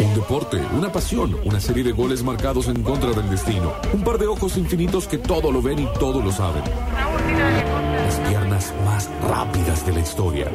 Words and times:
Un 0.00 0.14
deporte, 0.14 0.56
una 0.72 0.90
pasión, 0.90 1.36
una 1.44 1.60
serie 1.60 1.84
de 1.84 1.92
goles 1.92 2.22
marcados 2.22 2.68
en 2.68 2.82
contra 2.82 3.10
del 3.10 3.28
destino. 3.28 3.74
Un 3.92 4.02
par 4.02 4.16
de 4.16 4.26
ojos 4.26 4.56
infinitos 4.56 5.06
que 5.06 5.18
todo 5.18 5.52
lo 5.52 5.60
ven 5.60 5.78
y 5.80 5.88
todo 5.98 6.22
lo 6.22 6.32
saben. 6.32 6.62
Las 6.64 8.18
piernas 8.20 8.72
más 8.86 9.10
rápidas 9.28 9.84
de 9.84 9.92
la 9.92 10.00
historia. 10.00 10.50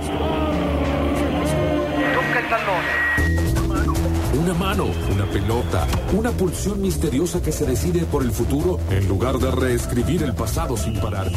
Una 4.41 4.53
mano, 4.55 4.85
una 5.13 5.25
pelota, 5.25 5.87
una 6.13 6.31
pulsión 6.31 6.81
misteriosa 6.81 7.41
que 7.41 7.51
se 7.51 7.65
decide 7.65 8.05
por 8.05 8.23
el 8.23 8.31
futuro 8.31 8.79
en 8.89 9.07
lugar 9.07 9.37
de 9.37 9.51
reescribir 9.51 10.23
el 10.23 10.33
pasado 10.33 10.75
sin 10.75 10.99
parar. 10.99 11.31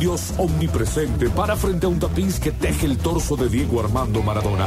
Dios 0.00 0.32
omnipresente 0.38 1.28
para 1.28 1.54
frente 1.56 1.84
a 1.84 1.90
un 1.90 1.98
tapiz 1.98 2.40
que 2.40 2.52
teje 2.52 2.86
el 2.86 2.96
torso 2.96 3.36
de 3.36 3.50
Diego 3.50 3.80
Armando 3.80 4.22
Maradona, 4.22 4.66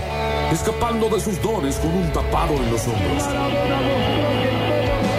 escapando 0.51 1.09
de 1.09 1.19
sus 1.19 1.41
dones 1.41 1.75
con 1.77 1.91
un 1.91 2.13
tapado 2.13 2.53
en 2.53 2.71
los 2.71 2.87
hombros. 2.87 3.23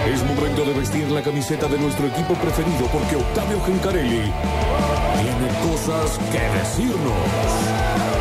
Es 0.06 0.22
momento 0.22 0.64
de 0.64 0.72
vestir 0.78 1.10
la 1.10 1.20
camiseta 1.20 1.66
de 1.66 1.78
nuestro 1.78 2.06
equipo 2.06 2.34
preferido 2.34 2.86
porque 2.92 3.16
Octavio 3.16 3.60
Gencarelli 3.64 4.32
tiene 5.20 5.48
cosas 5.68 6.20
que 6.30 6.38
decirnos. 6.58 8.13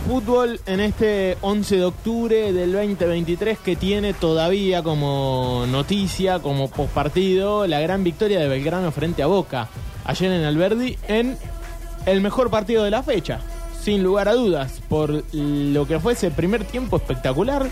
De 0.00 0.08
fútbol 0.08 0.60
en 0.66 0.80
este 0.80 1.36
11 1.40 1.76
de 1.76 1.84
octubre 1.84 2.52
del 2.52 2.72
2023 2.72 3.58
que 3.58 3.76
tiene 3.76 4.14
todavía 4.14 4.82
como 4.82 5.64
noticia, 5.70 6.38
como 6.38 6.70
postpartido, 6.70 7.66
la 7.66 7.80
gran 7.80 8.04
victoria 8.04 8.38
de 8.40 8.48
Belgrano 8.48 8.92
frente 8.92 9.22
a 9.22 9.26
Boca 9.26 9.68
ayer 10.04 10.32
en 10.32 10.44
Alberdi 10.44 10.96
en 11.08 11.36
el 12.06 12.20
mejor 12.20 12.50
partido 12.50 12.84
de 12.84 12.90
la 12.90 13.02
fecha, 13.02 13.40
sin 13.82 14.02
lugar 14.02 14.28
a 14.28 14.34
dudas, 14.34 14.80
por 14.88 15.24
lo 15.32 15.86
que 15.86 16.00
fue 16.00 16.14
ese 16.14 16.30
primer 16.30 16.64
tiempo 16.64 16.96
espectacular 16.96 17.66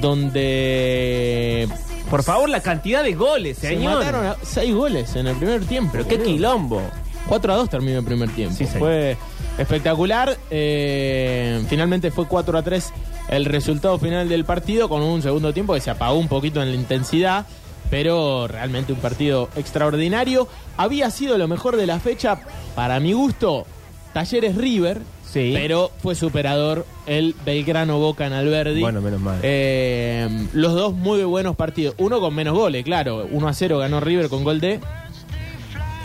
donde 0.00 1.68
Por 2.10 2.22
favor, 2.22 2.48
la 2.48 2.60
cantidad 2.60 3.02
de 3.02 3.14
goles, 3.14 3.58
se 3.58 3.68
señor. 3.68 3.98
mataron 3.98 4.26
a 4.26 4.36
seis 4.42 4.74
goles 4.74 5.14
en 5.16 5.26
el 5.26 5.36
primer 5.36 5.64
tiempo. 5.64 5.90
Pero 5.92 6.08
qué 6.08 6.18
quilombo. 6.20 6.82
4 7.28 7.52
a 7.52 7.56
2 7.56 7.70
terminó 7.70 8.00
el 8.00 8.04
primer 8.04 8.28
tiempo. 8.30 8.54
Sí, 8.56 8.66
señor. 8.66 9.16
Espectacular. 9.58 10.36
eh, 10.50 11.62
finalmente 11.68 12.10
fue 12.10 12.26
4 12.26 12.58
a 12.58 12.62
3 12.62 12.92
el 13.28 13.44
resultado 13.46 13.98
final 13.98 14.28
del 14.28 14.44
partido 14.44 14.88
con 14.88 15.02
un 15.02 15.22
segundo 15.22 15.52
tiempo 15.52 15.74
que 15.74 15.80
se 15.80 15.90
apagó 15.90 16.18
un 16.18 16.28
poquito 16.28 16.62
en 16.62 16.70
la 16.70 16.76
intensidad. 16.76 17.46
Pero 17.90 18.48
realmente 18.48 18.92
un 18.92 18.98
partido 18.98 19.50
extraordinario. 19.56 20.48
Había 20.76 21.10
sido 21.10 21.36
lo 21.38 21.46
mejor 21.48 21.76
de 21.76 21.86
la 21.86 22.00
fecha, 22.00 22.40
para 22.74 22.98
mi 22.98 23.12
gusto, 23.12 23.66
Talleres 24.12 24.56
River. 24.56 25.02
Sí. 25.30 25.50
Pero 25.54 25.90
fue 26.02 26.14
superador 26.14 26.86
el 27.06 27.34
Belgrano 27.44 27.98
Boca 27.98 28.26
en 28.26 28.32
Alberdi. 28.32 28.80
Bueno, 28.80 29.00
menos 29.00 29.20
mal. 29.20 29.38
Eh, 29.42 30.28
los 30.54 30.72
dos 30.74 30.94
muy 30.94 31.22
buenos 31.24 31.56
partidos. 31.56 31.94
Uno 31.98 32.20
con 32.20 32.34
menos 32.34 32.54
goles, 32.54 32.84
claro. 32.84 33.28
1 33.30 33.48
a 33.48 33.52
0 33.52 33.78
ganó 33.78 34.00
River 34.00 34.28
con 34.28 34.44
gol 34.44 34.60
de 34.60 34.80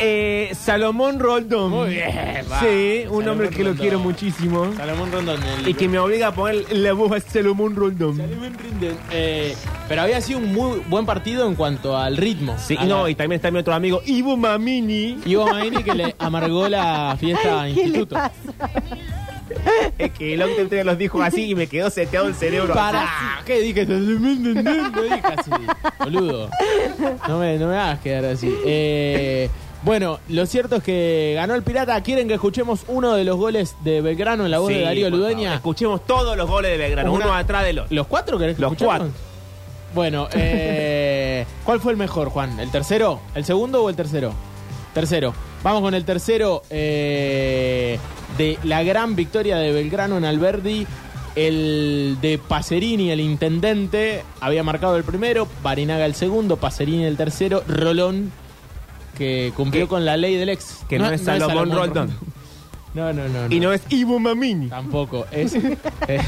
Eh, 0.01 0.51
Salomón 0.59 1.19
Rondón. 1.19 1.71
Muy 1.71 1.89
bien, 1.89 2.45
va. 2.49 2.61
Sí, 2.61 2.65
un 3.09 3.23
Salomón 3.23 3.27
hombre 3.29 3.49
que 3.49 3.63
lo 3.63 3.75
quiero 3.75 3.99
muchísimo. 3.99 4.73
Salomón 4.75 5.11
Rondón. 5.11 5.39
el- 5.43 5.67
Y 5.67 5.73
que 5.73 5.87
me 5.89 5.99
obliga 5.99 6.27
a 6.27 6.31
poner 6.33 6.65
la 6.71 6.93
voz 6.93 7.11
a 7.11 7.19
Salomón 7.19 7.75
Rondón. 7.75 8.15
Salomón 8.17 8.53
Rondón. 8.57 8.97
Eh, 9.11 9.53
pero 9.89 10.01
había 10.03 10.21
sido 10.21 10.39
un 10.39 10.53
muy 10.53 10.81
buen 10.87 11.05
partido 11.05 11.45
en 11.47 11.55
cuanto 11.55 11.97
al 11.97 12.15
ritmo. 12.17 12.55
Sí, 12.57 12.77
A 12.79 12.85
no, 12.85 13.03
la- 13.03 13.09
y 13.09 13.15
también 13.15 13.37
está 13.39 13.51
mi 13.51 13.59
otro 13.59 13.73
amigo, 13.73 14.01
Ivo 14.05 14.37
Mamini. 14.37 15.17
Ivo 15.25 15.45
Maini 15.47 15.83
que 15.83 15.93
le 15.93 16.15
amargó 16.17 16.69
la 16.69 17.17
fiesta 17.19 17.63
a 17.63 17.69
Instituto. 17.69 18.15
Es 19.97 20.11
que 20.11 20.35
el 20.35 20.41
otro 20.43 20.83
los 20.85 20.97
dijo 20.97 21.21
así 21.21 21.49
y 21.49 21.55
me 21.55 21.67
quedó 21.67 21.89
seteado 21.89 22.27
el 22.27 22.35
cerebro. 22.35 22.73
Para. 22.73 23.41
¿Qué 23.45 23.59
dije? 23.59 23.85
No 23.85 23.99
dije 23.99 25.21
así, 25.37 25.51
boludo. 25.99 26.49
No 27.27 27.39
me, 27.39 27.57
no 27.57 27.67
me 27.67 27.75
hagas 27.75 27.99
quedar 27.99 28.25
así. 28.25 28.53
Eh, 28.65 29.49
bueno, 29.83 30.19
lo 30.29 30.45
cierto 30.45 30.77
es 30.77 30.83
que 30.83 31.33
ganó 31.35 31.55
el 31.55 31.63
Pirata. 31.63 32.01
¿Quieren 32.03 32.27
que 32.27 32.33
escuchemos 32.35 32.81
uno 32.87 33.13
de 33.13 33.23
los 33.23 33.37
goles 33.37 33.75
de 33.83 34.01
Belgrano 34.01 34.45
en 34.45 34.51
la 34.51 34.59
voz 34.59 34.69
Sí, 34.69 34.75
de 34.75 34.81
Darío. 34.81 35.09
Ludeña? 35.09 35.55
Escuchemos 35.55 36.05
todos 36.05 36.35
los 36.35 36.49
goles 36.49 36.71
de 36.71 36.77
Belgrano, 36.77 37.13
Una- 37.13 37.25
uno 37.25 37.33
atrás 37.35 37.63
del 37.65 37.79
otro. 37.79 37.95
¿Los 37.95 38.07
cuatro 38.07 38.37
querés 38.37 38.55
que 38.55 38.61
Los 38.61 38.71
escuchemos? 38.73 38.97
cuatro. 38.97 39.13
Bueno, 39.95 40.27
eh, 40.33 41.45
¿cuál 41.63 41.79
fue 41.79 41.91
el 41.93 41.97
mejor, 41.97 42.29
Juan? 42.29 42.59
¿El 42.59 42.69
tercero? 42.71 43.19
¿El 43.35 43.45
segundo 43.45 43.83
o 43.83 43.89
el 43.89 43.95
tercero? 43.95 44.33
Tercero. 44.93 45.33
Vamos 45.63 45.81
con 45.81 45.93
el 45.93 46.05
tercero 46.05 46.61
eh, 46.69 47.99
de 48.37 48.57
la 48.63 48.83
gran 48.83 49.15
victoria 49.15 49.57
de 49.57 49.71
Belgrano 49.71 50.17
en 50.17 50.25
Alberdi. 50.25 50.85
El 51.35 52.17
de 52.21 52.37
Pacerini, 52.37 53.11
el 53.11 53.19
intendente, 53.21 54.23
había 54.41 54.63
marcado 54.63 54.97
el 54.97 55.03
primero, 55.03 55.47
Barinaga 55.63 56.05
el 56.05 56.15
segundo, 56.15 56.57
Pacerini 56.57 57.05
el 57.05 57.17
tercero, 57.17 57.63
Rolón, 57.67 58.31
que 59.19 59.53
cumplió 59.55 59.87
con 59.87 60.03
la 60.03 60.17
ley 60.17 60.35
del 60.35 60.49
ex. 60.49 60.79
que 60.89 60.97
no 60.97 61.11
es 61.11 61.21
Salomón 61.21 61.69
Rondón. 61.71 62.17
No, 62.95 63.13
no, 63.13 63.27
no, 63.29 63.47
no. 63.47 63.53
Y 63.55 63.59
no 63.59 63.71
es 63.71 63.83
Ivo 63.89 64.17
Mamini. 64.17 64.67
Tampoco. 64.69 65.27
Es. 65.31 65.53
eh, 65.53 66.19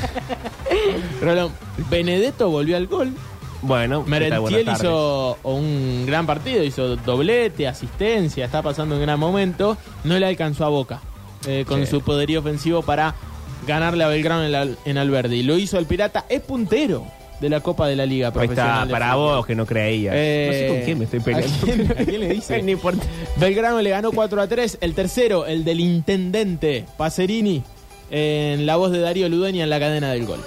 Rolón, 1.22 1.52
Benedetto 1.90 2.50
volvió 2.50 2.78
al 2.78 2.85
gol. 2.88 3.12
Bueno. 3.63 4.03
Merentiel 4.07 4.69
hizo 4.72 5.38
un 5.44 6.03
gran 6.06 6.25
partido, 6.25 6.63
hizo 6.63 6.96
doblete, 6.97 7.68
asistencia, 7.68 8.46
está 8.46 8.62
pasando 8.62 8.96
un 8.96 9.02
gran 9.02 9.19
momento. 9.19 9.78
No 10.03 10.18
le 10.19 10.25
alcanzó 10.28 10.66
a 10.66 10.69
Boca 10.69 11.02
eh, 11.47 11.66
con 11.68 11.79
Sí. 11.81 11.88
su 11.88 12.02
poderío 12.02 12.40
ofensivo 12.41 12.81
para 12.84 13.16
ganarle 13.68 14.03
a 14.03 14.08
Belgrano 14.08 14.44
en, 14.46 14.52
la- 14.52 14.68
en 14.85 14.97
Alberdi. 14.97 15.44
Lo 15.44 15.58
hizo 15.58 15.78
el 15.79 15.85
Pirata, 15.85 16.25
es 16.29 16.41
puntero 16.41 17.06
de 17.41 17.50
la 17.50 17.59
Copa 17.59 17.88
de 17.88 17.96
la 17.97 18.06
Liga 18.06 18.28
Ahí 18.28 18.34
Profesional. 18.34 18.74
está, 18.74 18.85
de 18.85 18.91
para 18.91 19.16
vos 19.16 19.46
que 19.46 19.56
no 19.56 19.66
creías. 19.66 20.13
Eh, 20.16 20.46
no 20.47 20.53
sé 20.57 20.68
con 20.68 20.85
quién 20.85 20.97
me 21.00 21.06
estoy 21.06 21.19
peleando. 21.19 21.47
¿a 21.53 21.66
quién- 21.66 21.91
a 21.91 22.06
quién 22.06 22.19
le 22.22 22.29
dice? 22.35 22.62
no 22.62 22.72
importa. 22.72 23.03
Belgrano 23.38 23.81
le 23.81 23.90
ganó 23.90 24.12
4 24.12 24.41
a 24.41 24.47
3. 24.47 24.78
El 24.79 24.94
tercero, 24.94 25.46
el 25.46 25.63
del 25.66 25.79
intendente 25.79 26.85
Pacerini, 26.97 27.63
en 28.12 28.66
la 28.66 28.75
voz 28.78 28.91
de 28.91 29.00
Darío 29.00 29.28
Ludeña 29.28 29.63
en 29.63 29.69
la 29.69 29.79
cadena 29.79 30.12
del 30.12 30.25
gol. 30.25 30.40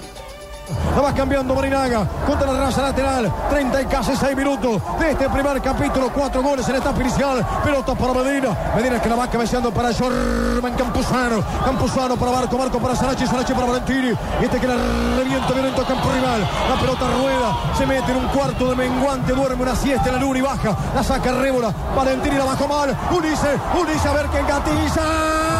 La 0.95 1.01
va 1.01 1.13
cambiando 1.13 1.53
Marinaga 1.53 2.05
contra 2.25 2.51
la 2.51 2.65
raza 2.65 2.81
lateral. 2.81 3.31
30 3.49 3.81
y 3.81 3.85
casi 3.85 4.15
6 4.15 4.35
minutos 4.35 4.81
de 4.99 5.11
este 5.11 5.29
primer 5.29 5.61
capítulo. 5.61 6.11
Cuatro 6.13 6.41
goles 6.41 6.67
en 6.69 6.75
etapa 6.75 6.99
inicial. 7.01 7.45
Pelota 7.63 7.93
para 7.95 8.13
Medina. 8.13 8.49
Medina 8.75 9.01
que 9.01 9.09
la 9.09 9.15
va 9.15 9.29
cabeceando 9.29 9.71
para 9.71 9.93
Jorman 9.93 10.73
Campuzano. 10.75 11.43
Campuzano 11.63 12.15
para 12.15 12.31
Barco. 12.31 12.57
Barco 12.57 12.79
para 12.79 12.95
Sarachi. 12.95 13.27
Sarachi 13.27 13.53
para 13.53 13.67
Valentini. 13.67 14.13
Este 14.41 14.59
que 14.59 14.67
la 14.67 14.75
revienta 15.17 15.53
violento 15.53 15.81
a 15.81 15.87
campo 15.87 16.09
rival. 16.11 16.41
La 16.69 16.75
pelota 16.79 17.05
rueda. 17.19 17.75
Se 17.77 17.85
mete 17.85 18.11
en 18.11 18.17
un 18.17 18.27
cuarto 18.27 18.69
de 18.69 18.75
menguante. 18.75 19.33
Duerme 19.33 19.63
una 19.63 19.75
siesta 19.75 20.07
en 20.07 20.15
la 20.15 20.21
luna 20.21 20.39
y 20.39 20.41
baja. 20.41 20.75
La 20.95 21.03
saca 21.03 21.31
Rébola. 21.31 21.73
Valentini 21.95 22.37
la 22.37 22.45
bajó 22.45 22.67
mal. 22.67 22.95
Unice. 23.11 23.59
Unice 23.79 24.07
a 24.07 24.13
ver 24.13 24.25
qué 24.27 24.41
gatiza. 24.41 25.54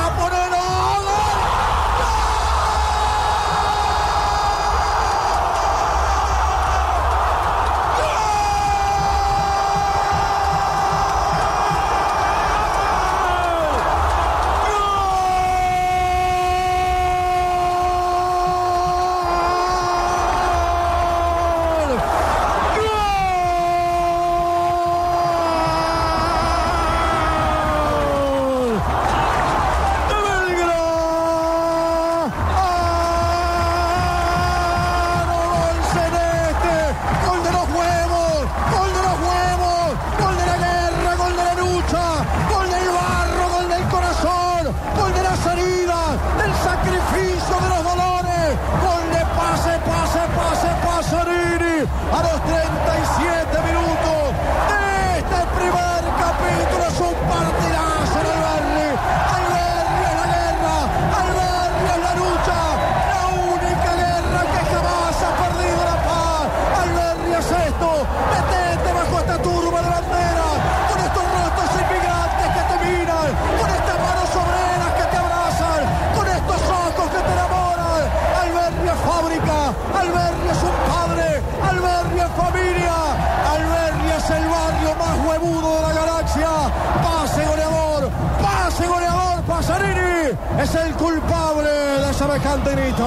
Grito. 92.76 93.06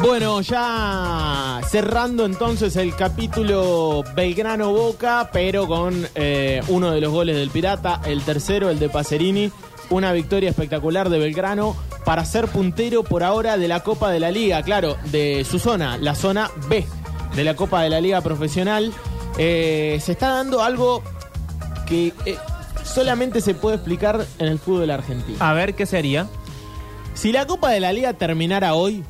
Bueno, 0.00 0.40
ya 0.40 1.60
cerrando 1.68 2.24
entonces 2.24 2.74
el 2.76 2.94
capítulo 2.96 4.02
Belgrano 4.14 4.72
Boca, 4.72 5.30
pero 5.32 5.66
con 5.66 6.06
eh, 6.14 6.60
uno 6.68 6.90
de 6.90 7.00
los 7.00 7.12
goles 7.12 7.36
del 7.36 7.50
Pirata, 7.50 8.00
el 8.04 8.22
tercero, 8.22 8.70
el 8.70 8.78
de 8.78 8.88
Pacerini. 8.88 9.50
Una 9.90 10.12
victoria 10.12 10.50
espectacular 10.50 11.10
de 11.10 11.18
Belgrano 11.18 11.76
para 12.04 12.24
ser 12.24 12.48
puntero 12.48 13.04
por 13.04 13.22
ahora 13.22 13.56
de 13.58 13.68
la 13.68 13.80
Copa 13.80 14.10
de 14.10 14.20
la 14.20 14.30
Liga, 14.30 14.62
claro, 14.62 14.96
de 15.10 15.44
su 15.48 15.58
zona, 15.58 15.98
la 15.98 16.14
zona 16.14 16.50
B 16.68 16.86
de 17.36 17.44
la 17.44 17.54
Copa 17.54 17.82
de 17.82 17.90
la 17.90 18.00
Liga 18.00 18.20
Profesional. 18.22 18.92
Eh, 19.38 19.98
se 20.02 20.12
está 20.12 20.30
dando 20.30 20.62
algo 20.62 21.02
que 21.86 22.12
eh, 22.26 22.36
solamente 22.84 23.40
se 23.40 23.54
puede 23.54 23.76
explicar 23.76 24.24
en 24.38 24.46
el 24.48 24.58
fútbol 24.58 24.90
argentino. 24.90 25.36
A 25.40 25.52
ver, 25.52 25.74
¿qué 25.74 25.86
sería? 25.86 26.26
Si 27.14 27.32
la 27.32 27.46
Copa 27.46 27.70
de 27.70 27.80
la 27.80 27.92
Liga 27.92 28.12
terminara 28.14 28.74
hoy, 28.74 29.04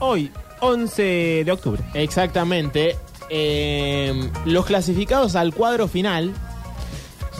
Hoy, 0.00 0.30
11 0.60 1.42
de 1.44 1.50
octubre. 1.52 1.82
Exactamente. 1.94 2.96
Eh, 3.30 4.30
los 4.44 4.64
clasificados 4.64 5.34
al 5.36 5.52
cuadro 5.52 5.88
final 5.88 6.32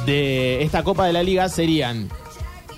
de 0.06 0.62
esta 0.64 0.82
Copa 0.82 1.06
de 1.06 1.12
la 1.12 1.22
Liga 1.22 1.48
serían 1.48 2.08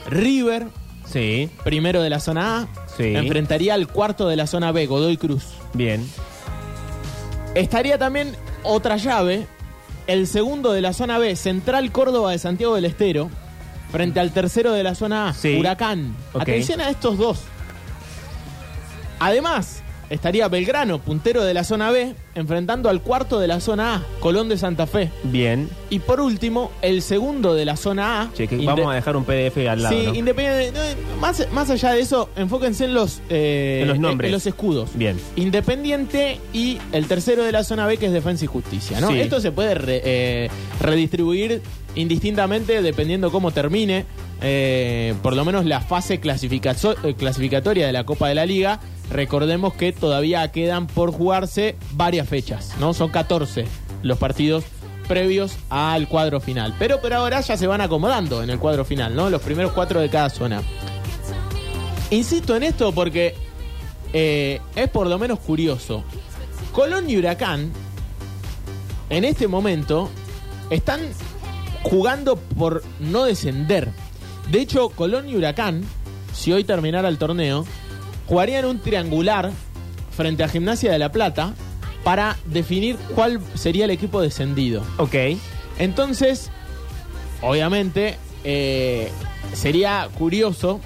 River, 0.08 0.66
Sí, 1.06 1.50
primero 1.64 2.02
de 2.02 2.10
la 2.10 2.20
zona 2.20 2.60
A, 2.60 2.68
Sí. 2.96 3.14
enfrentaría 3.16 3.74
al 3.74 3.88
cuarto 3.88 4.28
de 4.28 4.36
la 4.36 4.46
zona 4.46 4.70
B, 4.70 4.86
Godoy 4.86 5.16
Cruz. 5.16 5.44
bien. 5.74 6.06
Estaría 7.54 7.98
también 7.98 8.36
otra 8.62 8.96
llave, 8.96 9.46
el 10.06 10.26
segundo 10.26 10.72
de 10.72 10.80
la 10.80 10.92
zona 10.92 11.18
B, 11.18 11.34
Central 11.36 11.92
Córdoba 11.92 12.32
de 12.32 12.38
Santiago 12.38 12.74
del 12.74 12.84
Estero, 12.84 13.30
frente 13.92 14.20
al 14.20 14.32
tercero 14.32 14.72
de 14.72 14.82
la 14.82 14.94
zona 14.94 15.28
A, 15.28 15.34
Sí. 15.34 15.56
Huracán. 15.58 16.14
Ok. 16.32 16.42
Atención 16.42 16.80
a 16.80 16.90
estos 16.90 17.18
dos. 17.18 17.40
Además, 19.18 19.82
estaría 20.10 20.48
Belgrano, 20.48 20.98
puntero 21.00 21.42
de 21.44 21.54
la 21.54 21.64
zona 21.64 21.90
B, 21.90 22.14
enfrentando 22.34 22.88
al 22.90 23.00
cuarto 23.00 23.38
de 23.40 23.46
la 23.48 23.60
zona 23.60 23.94
A, 23.94 24.02
Colón 24.20 24.48
de 24.48 24.58
Santa 24.58 24.86
Fe. 24.86 25.10
Bien. 25.24 25.68
Y 25.88 26.00
por 26.00 26.20
último, 26.20 26.70
el 26.82 27.00
segundo 27.02 27.54
de 27.54 27.64
la 27.64 27.76
zona 27.76 28.22
A. 28.22 28.32
Che, 28.34 28.46
que 28.48 28.58
vamos 28.58 28.90
a 28.90 28.94
dejar 28.94 29.16
un 29.16 29.24
PDF 29.24 29.56
al 29.68 29.82
lado. 29.82 29.96
Sí, 29.96 30.06
¿no? 30.06 30.14
independiente. 30.14 30.72
no, 31.14 31.20
más, 31.20 31.46
más 31.52 31.70
allá 31.70 31.92
de 31.92 32.00
eso, 32.00 32.28
enfóquense 32.36 32.84
en 32.84 32.94
los, 32.94 33.20
eh, 33.30 33.78
En 33.82 33.88
los 33.88 33.98
nombres. 33.98 34.28
en 34.28 34.32
los 34.32 34.46
escudos. 34.46 34.90
Bien. 34.94 35.16
Independiente 35.36 36.38
y 36.52 36.78
el 36.92 37.06
tercero 37.06 37.44
de 37.44 37.52
la 37.52 37.64
zona 37.64 37.86
B, 37.86 37.96
que 37.96 38.06
es 38.06 38.12
Defensa 38.12 38.44
y 38.44 38.48
Justicia. 38.48 39.00
¿no? 39.00 39.08
Sí. 39.08 39.20
Esto 39.20 39.40
se 39.40 39.52
puede 39.52 39.74
re- 39.74 40.02
eh, 40.04 40.50
redistribuir 40.80 41.62
indistintamente 41.94 42.82
dependiendo 42.82 43.30
cómo 43.30 43.50
termine, 43.50 44.04
eh, 44.42 45.14
por 45.22 45.34
lo 45.36 45.44
menos 45.44 45.64
la 45.66 45.80
fase 45.80 46.20
clasificazo- 46.20 46.96
eh, 47.04 47.14
clasificatoria 47.14 47.86
de 47.86 47.92
la 47.92 48.04
Copa 48.04 48.28
de 48.28 48.34
la 48.34 48.46
Liga. 48.46 48.80
Recordemos 49.10 49.74
que 49.74 49.92
todavía 49.92 50.50
quedan 50.52 50.86
por 50.86 51.12
jugarse 51.12 51.76
varias 51.92 52.28
fechas, 52.28 52.74
¿no? 52.78 52.94
Son 52.94 53.10
14 53.10 53.66
los 54.02 54.18
partidos 54.18 54.64
previos 55.08 55.56
al 55.68 56.08
cuadro 56.08 56.40
final. 56.40 56.74
Pero 56.78 57.00
ahora 57.12 57.40
ya 57.40 57.56
se 57.56 57.66
van 57.66 57.80
acomodando 57.80 58.42
en 58.42 58.50
el 58.50 58.58
cuadro 58.58 58.84
final, 58.84 59.16
¿no? 59.16 59.28
Los 59.28 59.42
primeros 59.42 59.72
cuatro 59.72 60.00
de 60.00 60.08
cada 60.08 60.30
zona. 60.30 60.62
Insisto 62.10 62.56
en 62.56 62.62
esto 62.62 62.92
porque 62.92 63.34
eh, 64.12 64.60
es 64.76 64.88
por 64.88 65.08
lo 65.08 65.18
menos 65.18 65.40
curioso. 65.40 66.04
Colón 66.72 67.10
y 67.10 67.16
Huracán, 67.16 67.72
en 69.10 69.24
este 69.24 69.48
momento, 69.48 70.08
están 70.70 71.00
jugando 71.82 72.36
por 72.36 72.82
no 73.00 73.24
descender. 73.24 73.90
De 74.50 74.60
hecho, 74.60 74.90
Colón 74.90 75.28
y 75.28 75.36
Huracán, 75.36 75.82
si 76.32 76.52
hoy 76.52 76.62
terminara 76.62 77.08
el 77.08 77.18
torneo, 77.18 77.66
jugarían 78.30 78.64
un 78.64 78.78
triangular 78.78 79.50
frente 80.16 80.44
a 80.44 80.48
Gimnasia 80.48 80.92
de 80.92 81.00
la 81.00 81.10
Plata 81.10 81.52
para 82.04 82.36
definir 82.46 82.96
cuál 83.16 83.40
sería 83.54 83.86
el 83.86 83.90
equipo 83.90 84.20
descendido. 84.20 84.84
Ok. 84.98 85.16
Entonces, 85.80 86.48
obviamente, 87.42 88.18
eh, 88.44 89.10
sería 89.52 90.08
curioso, 90.16 90.78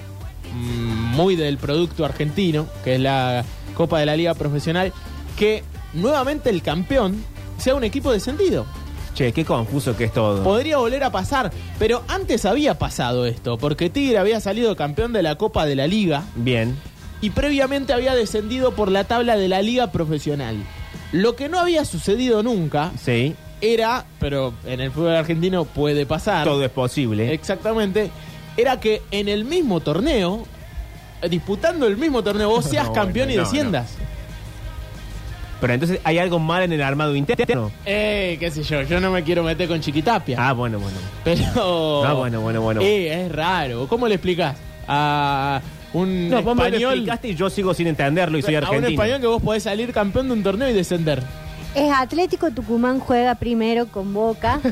mm, 0.55 1.15
muy 1.15 1.35
del 1.35 1.59
producto 1.59 2.03
argentino, 2.03 2.65
que 2.83 2.95
es 2.95 2.99
la 2.99 3.45
Copa 3.75 3.99
de 3.99 4.07
la 4.07 4.15
Liga 4.15 4.33
Profesional, 4.33 4.91
que 5.37 5.63
nuevamente 5.93 6.49
el 6.49 6.63
campeón 6.63 7.23
sea 7.59 7.75
un 7.75 7.83
equipo 7.83 8.11
descendido. 8.11 8.65
Che, 9.13 9.33
qué 9.33 9.45
confuso 9.45 9.95
que 9.95 10.05
es 10.05 10.13
todo. 10.13 10.43
Podría 10.43 10.77
volver 10.77 11.03
a 11.03 11.11
pasar, 11.11 11.51
pero 11.77 12.01
antes 12.07 12.43
había 12.43 12.79
pasado 12.79 13.27
esto, 13.27 13.59
porque 13.59 13.91
Tigre 13.91 14.17
había 14.17 14.39
salido 14.39 14.75
campeón 14.75 15.13
de 15.13 15.21
la 15.21 15.35
Copa 15.35 15.67
de 15.67 15.75
la 15.75 15.85
Liga 15.85 16.23
Bien. 16.35 16.75
Y 17.21 17.29
previamente 17.31 17.93
había 17.93 18.13
descendido 18.15 18.71
por 18.71 18.91
la 18.91 19.03
tabla 19.05 19.37
de 19.37 19.47
la 19.47 19.61
Liga 19.61 19.91
Profesional. 19.91 20.55
Lo 21.11 21.35
que 21.35 21.49
no 21.49 21.59
había 21.59 21.85
sucedido 21.85 22.43
nunca 22.43 22.91
Sí. 23.01 23.35
era, 23.61 24.05
pero 24.19 24.53
en 24.65 24.81
el 24.81 24.91
fútbol 24.91 25.15
argentino 25.15 25.65
puede 25.65 26.05
pasar. 26.05 26.45
Todo 26.45 26.63
es 26.65 26.71
posible. 26.71 27.33
Exactamente. 27.33 28.11
Era 28.57 28.79
que 28.79 29.01
en 29.11 29.27
el 29.29 29.45
mismo 29.45 29.79
torneo, 29.81 30.45
disputando 31.29 31.87
el 31.87 31.97
mismo 31.97 32.23
torneo, 32.23 32.49
vos 32.49 32.65
seas 32.69 32.87
No, 32.87 32.93
campeón 32.93 33.31
y 33.31 33.35
no, 33.35 33.43
desciendas. 33.43 33.93
Pero 35.61 35.73
entonces 35.73 35.99
hay 36.03 36.17
algo 36.19 36.37
mal 36.37 36.63
en 36.63 36.73
el 36.73 36.81
armado 36.81 37.15
interno. 37.15 37.71
Eh, 37.85 38.35
qué 38.39 38.51
sé 38.51 38.61
yo, 38.63 38.81
yo 38.83 38.99
no 38.99 39.09
me 39.09 39.23
quiero 39.23 39.41
meter 39.41 39.67
con 39.69 39.79
Chiquitapia. 39.79 40.37
Ah, 40.39 40.51
bueno, 40.53 40.79
bueno. 40.79 40.97
Pero. 41.23 42.03
Ah, 42.05 42.13
bueno, 42.13 42.41
bueno, 42.41 42.61
bueno. 42.61 42.81
Eh, 42.81 43.25
es 43.25 43.31
raro. 43.31 43.87
¿Cómo 43.87 44.07
le 44.07 44.15
explicás 44.15 44.57
a 44.87 45.61
un 45.95 46.29
No, 46.29 46.41
vos 46.43 46.55
me 46.55 46.63
lo 46.63 46.67
español? 46.67 46.91
explicaste 46.93 47.27
y 47.29 47.35
yo 47.35 47.49
sigo 47.49 47.73
sin 47.73 47.87
entenderlo 47.87 48.37
y 48.37 48.41
soy 48.41 48.55
a 48.55 48.59
un 48.59 48.65
argentino. 48.65 48.89
español 48.89 49.21
que 49.21 49.27
vos 49.27 49.41
podés 49.41 49.63
salir 49.63 49.91
campeón 49.93 50.27
de 50.27 50.33
un 50.33 50.43
torneo 50.43 50.69
y 50.69 50.73
descender. 50.73 51.21
Es 51.73 51.91
Atlético 51.91 52.51
Tucumán 52.51 52.99
juega 52.99 53.35
primero 53.35 53.87
con 53.87 54.13
Boca. 54.13 54.59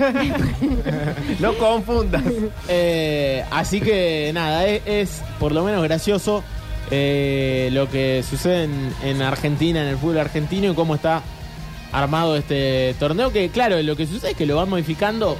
No 1.39 1.53
confundas. 1.57 2.23
Eh, 2.67 3.43
así 3.51 3.81
que 3.81 4.31
nada, 4.33 4.65
es, 4.67 4.81
es 4.85 5.21
por 5.39 5.51
lo 5.51 5.63
menos 5.63 5.83
gracioso 5.83 6.44
eh, 6.92 7.69
lo 7.73 7.89
que 7.89 8.23
sucede 8.27 8.65
en, 8.65 8.94
en 9.03 9.21
Argentina, 9.21 9.81
en 9.81 9.87
el 9.87 9.97
fútbol 9.97 10.19
argentino 10.19 10.71
y 10.71 10.75
cómo 10.75 10.95
está 10.95 11.21
armado 11.92 12.35
este 12.37 12.95
torneo. 12.99 13.31
Que 13.31 13.49
claro, 13.49 13.81
lo 13.81 13.95
que 13.95 14.06
sucede 14.07 14.31
es 14.31 14.37
que 14.37 14.45
lo 14.45 14.56
van 14.57 14.69
modificando 14.69 15.37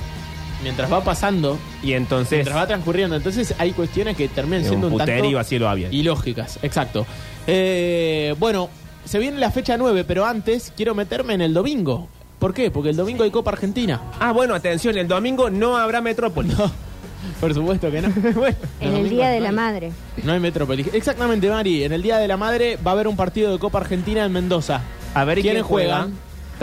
mientras 0.63 0.91
va 0.91 1.03
pasando, 1.03 1.58
Y 1.84 1.93
entonces. 1.93 2.32
mientras 2.32 2.55
va 2.58 2.65
transcurriendo. 2.67 3.15
Entonces 3.15 3.53
hay 3.58 3.72
cuestiones 3.72 4.17
que 4.17 4.27
terminan 4.29 4.62
un 4.63 4.67
siendo 4.70 4.88
un, 4.88 4.93
puterío 4.93 5.24
tanto 5.24 5.39
a 5.39 5.43
cielo 5.43 5.70
abierto. 5.70 5.96
ilógicas. 5.96 6.58
Exacto. 6.63 7.05
Eh, 7.46 8.34
bueno, 8.39 8.70
se 9.05 9.20
viene 9.20 9.38
la 9.39 9.51
fecha 9.51 9.77
9, 9.77 10.03
pero 10.05 10.25
antes 10.25 10.72
quiero 10.75 10.96
meterme 10.96 11.34
en 11.34 11.41
el 11.41 11.53
domingo. 11.53 12.08
¿Por 12.39 12.53
qué? 12.53 12.72
Porque 12.72 12.89
el 12.89 12.96
domingo 12.96 13.24
hay 13.24 13.32
Copa 13.32 13.51
Argentina. 13.51 14.01
Ah, 14.20 14.32
bueno, 14.32 14.55
atención, 14.55 14.98
el 14.98 15.08
domingo 15.08 15.50
no 15.50 15.77
habrá 15.77 16.01
Metrópolis. 16.01 16.55
Por 17.39 17.53
supuesto 17.53 17.89
que 17.89 18.01
no. 18.01 18.10
Bueno, 18.36 18.58
en 18.82 18.96
el 18.96 19.10
Día 19.10 19.29
de 19.29 19.38
no 19.38 19.43
la 19.43 19.50
hay. 19.50 19.55
Madre. 19.55 19.91
No 20.24 20.34
hay 20.34 20.39
Metrópolis. 20.41 20.88
Exactamente, 20.93 21.50
Mari. 21.50 21.84
En 21.86 21.93
el 21.93 22.01
Día 22.01 22.17
de 22.17 22.27
la 22.27 22.36
Madre 22.36 22.77
va 22.86 22.91
a 22.91 22.93
haber 22.96 23.08
un 23.08 23.15
partido 23.15 23.51
de 23.51 23.60
Copa 23.60 23.77
Argentina 23.79 24.25
en 24.25 24.32
Mendoza. 24.34 24.82
A 25.13 25.24
ver, 25.24 25.39
¿y 25.39 25.41
¿Quiénes 25.41 25.62
quién 25.63 25.67
juega? 25.70 25.96
juegan? 26.01 26.13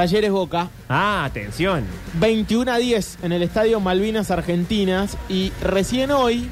Talleres 0.00 0.30
Boca. 0.30 0.71
Ah, 0.88 1.26
atención. 1.26 1.85
21 2.14 2.73
a 2.73 2.78
10 2.78 3.19
en 3.23 3.33
el 3.33 3.42
Estadio 3.42 3.80
Malvinas 3.80 4.30
Argentinas. 4.30 5.19
Y 5.28 5.52
recién 5.62 6.11
hoy 6.11 6.49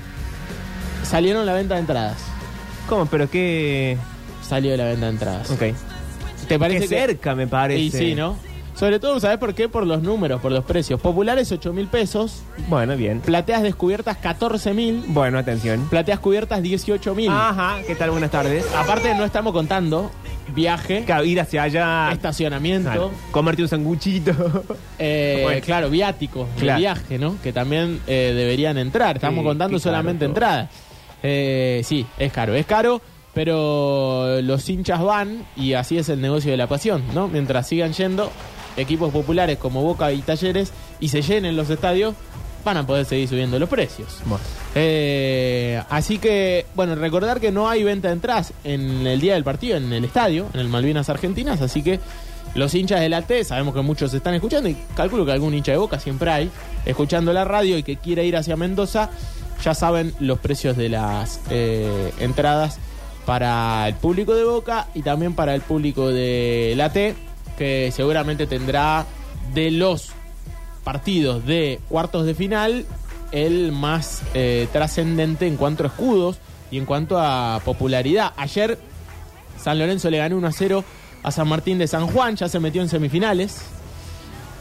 salieron 1.03 1.47
la 1.47 1.55
venta 1.55 1.73
de 1.77 1.81
entradas. 1.81 2.19
¿Cómo? 2.91 3.07
Pero 3.07 3.31
qué. 3.31 3.97
Salió 4.47 4.77
la 4.77 4.85
venta 4.85 5.07
de 5.07 5.13
entradas. 5.13 5.51
Ok. 5.51 5.63
¿Te 6.47 6.59
parece 6.59 6.81
Qué 6.81 6.89
que- 6.89 7.01
cerca, 7.07 7.35
me 7.35 7.47
parece. 7.47 7.81
Y 7.81 7.91
sí, 7.91 8.15
¿no? 8.15 8.37
Sobre 8.75 9.01
todo, 9.01 9.19
¿sabes 9.19 9.39
por 9.39 9.55
qué? 9.55 9.67
Por 9.71 9.87
los 9.87 10.03
números, 10.03 10.43
por 10.43 10.53
los 10.53 10.65
precios. 10.65 11.01
Populares 11.01 11.51
8 11.51 11.73
mil 11.73 11.87
pesos. 11.89 12.43
Bueno, 12.69 12.99
bien. 12.99 13.21
Plateas 13.21 13.63
descubiertas 13.63 14.19
14 14.19 14.75
mil. 14.75 15.05
Bueno, 15.09 15.39
atención. 15.39 15.87
Plateas 15.89 16.19
cubiertas 16.19 16.61
18 16.63 17.15
mil. 17.15 17.31
Ajá, 17.31 17.79
¿qué 17.87 17.95
tal? 17.95 18.11
Buenas 18.11 18.31
tardes. 18.31 18.67
Aparte, 18.77 19.15
no 19.15 19.25
estamos 19.25 19.55
contando 19.55 20.11
viaje, 20.55 21.05
Claro, 21.05 21.25
ir 21.25 21.41
hacia 21.41 21.63
allá. 21.65 22.11
estacionamiento. 22.13 22.91
Claro, 22.91 23.11
comerte 23.31 23.63
un 23.63 23.69
sanguchito. 23.69 24.33
Eh, 24.99 25.41
Bueno. 25.45 25.61
Claro, 25.65 25.91
viáticos 25.91 26.49
de 26.57 26.61
Claro. 26.63 26.79
viaje, 26.81 27.19
¿no? 27.19 27.37
Que 27.43 27.53
también 27.53 28.01
eh, 28.07 28.33
deberían 28.35 28.79
entrar. 28.79 29.17
Estamos 29.17 29.41
Sí, 29.43 29.45
contando 29.47 29.77
qué 29.77 29.83
caro 29.83 29.91
solamente 29.91 30.21
todo. 30.25 30.31
entradas. 30.31 30.71
Eh, 31.23 31.83
sí, 31.85 32.05
es 32.19 32.33
caro, 32.33 32.55
es 32.55 32.67
caro, 32.67 33.01
pero 33.35 34.41
los 34.43 34.69
hinchas 34.69 35.01
van 35.03 35.45
y 35.57 35.73
así 35.75 35.99
es 35.99 36.09
el 36.09 36.21
negocio 36.21 36.51
de 36.51 36.57
la 36.57 36.67
pasión, 36.67 37.03
¿no? 37.15 37.29
Mientras 37.29 37.67
sigan 37.69 37.93
yendo 37.93 38.31
equipos 38.77 39.13
populares 39.13 39.59
como 39.59 39.83
Boca 39.83 40.13
y 40.13 40.19
Talleres 40.23 40.73
y 41.01 41.09
se 41.09 41.23
llenen 41.23 41.57
los 41.57 41.71
estadios, 41.71 42.15
van 42.65 42.77
a 42.77 42.87
poder 42.87 43.05
seguir 43.05 43.29
subiendo 43.29 43.59
los 43.59 43.69
precios. 43.69 44.19
Bueno. 44.25 44.43
Eh, 44.75 45.83
así 45.89 46.19
que, 46.19 46.67
bueno, 46.75 46.95
recordar 46.95 47.41
que 47.41 47.51
no 47.51 47.69
hay 47.69 47.85
venta 47.85 48.09
de 48.09 48.15
entradas 48.15 48.53
en 48.65 49.07
el 49.07 49.21
día 49.21 49.35
del 49.35 49.45
partido 49.45 49.77
en 49.77 49.93
el 49.93 50.05
estadio, 50.05 50.47
en 50.55 50.61
el 50.61 50.69
Malvinas 50.69 51.09
Argentinas, 51.09 51.61
así 51.61 51.83
que 51.83 52.01
los 52.55 52.75
hinchas 52.75 53.01
de 53.01 53.09
la 53.09 53.23
T, 53.23 53.45
sabemos 53.45 53.75
que 53.75 53.83
muchos 53.83 54.13
están 54.15 54.35
escuchando 54.35 54.69
y 54.69 54.77
calculo 54.97 55.25
que 55.25 55.33
algún 55.33 55.55
hincha 55.55 55.73
de 55.73 55.79
Boca 55.79 56.01
siempre 56.01 56.31
hay, 56.31 56.51
escuchando 56.85 57.33
la 57.33 57.45
radio 57.45 57.79
y 57.79 57.83
que 57.83 57.97
quiere 57.97 58.25
ir 58.25 58.37
hacia 58.37 58.57
Mendoza, 58.57 59.11
ya 59.63 59.75
saben 59.75 60.15
los 60.21 60.39
precios 60.39 60.77
de 60.77 60.89
las 60.89 61.41
eh, 61.51 62.13
entradas 62.21 62.79
para 63.27 63.87
el 63.89 63.95
público 63.95 64.35
de 64.35 64.45
Boca 64.45 64.89
y 64.95 65.03
también 65.03 65.35
para 65.35 65.55
el 65.55 65.61
público 65.61 66.09
de 66.09 66.75
la 66.77 66.93
T, 66.93 67.15
que 67.57 67.93
seguramente 67.95 68.47
tendrá 68.47 69.05
de 69.53 69.71
los 69.71 70.13
partidos 70.89 71.45
de 71.45 71.81
cuartos 71.91 72.25
de 72.25 72.35
final 72.35 72.87
el 73.31 73.73
más 73.73 74.23
eh, 74.33 74.69
trascendente 74.73 75.47
en 75.47 75.59
cuanto 75.59 75.85
a 75.85 75.89
escudos 75.89 76.39
y 76.71 76.79
en 76.79 76.87
cuanto 76.87 77.19
a 77.19 77.61
popularidad. 77.63 78.33
Ayer 78.39 78.79
San 79.63 79.79
Lorenzo 79.79 80.09
le 80.09 80.17
ganó 80.17 80.39
1 80.39 80.47
a 80.47 80.53
0 80.53 80.85
a 81.23 81.31
San 81.31 81.47
Martín 81.47 81.77
de 81.77 81.87
San 81.87 82.07
Juan, 82.07 82.37
ya 82.37 82.49
se 82.49 82.59
metió 82.59 82.81
en 82.81 82.89
semifinales. 82.89 83.67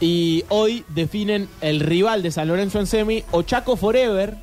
Y 0.02 0.44
hoy 0.50 0.84
definen 0.90 1.48
el 1.62 1.80
rival 1.80 2.22
de 2.22 2.30
San 2.30 2.46
Lorenzo 2.46 2.78
en 2.78 2.86
semi, 2.86 3.24
o 3.30 3.40
Chaco 3.40 3.76
Forever, 3.76 4.36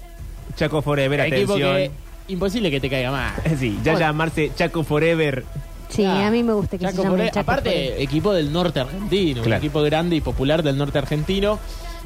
Chaco 0.56 0.82
Forever, 0.82 1.20
equipo 1.20 1.54
atención. 1.54 1.76
que 1.76 1.92
imposible 2.30 2.72
que 2.72 2.80
te 2.80 2.90
caiga 2.90 3.12
mal. 3.12 3.32
Sí, 3.60 3.80
ya 3.84 3.94
llamarse 3.94 4.52
Chaco 4.56 4.84
Forever. 4.84 5.46
Sí, 5.90 6.04
Ah, 6.06 6.28
a 6.28 6.32
mí 6.32 6.44
me 6.44 6.54
gusta 6.54 6.78
que 6.78 6.86
Chaco 6.86 6.98
se 6.98 7.04
llame 7.04 7.26
Chaco 7.28 7.40
aparte, 7.40 7.70
Forever. 7.70 8.02
equipo 8.02 8.34
del 8.34 8.52
norte 8.52 8.80
argentino, 8.80 9.42
un 9.44 9.54
equipo 9.54 9.82
grande 9.82 10.16
y 10.16 10.22
popular 10.22 10.64
del 10.64 10.78
norte 10.78 10.98
argentino. 10.98 11.60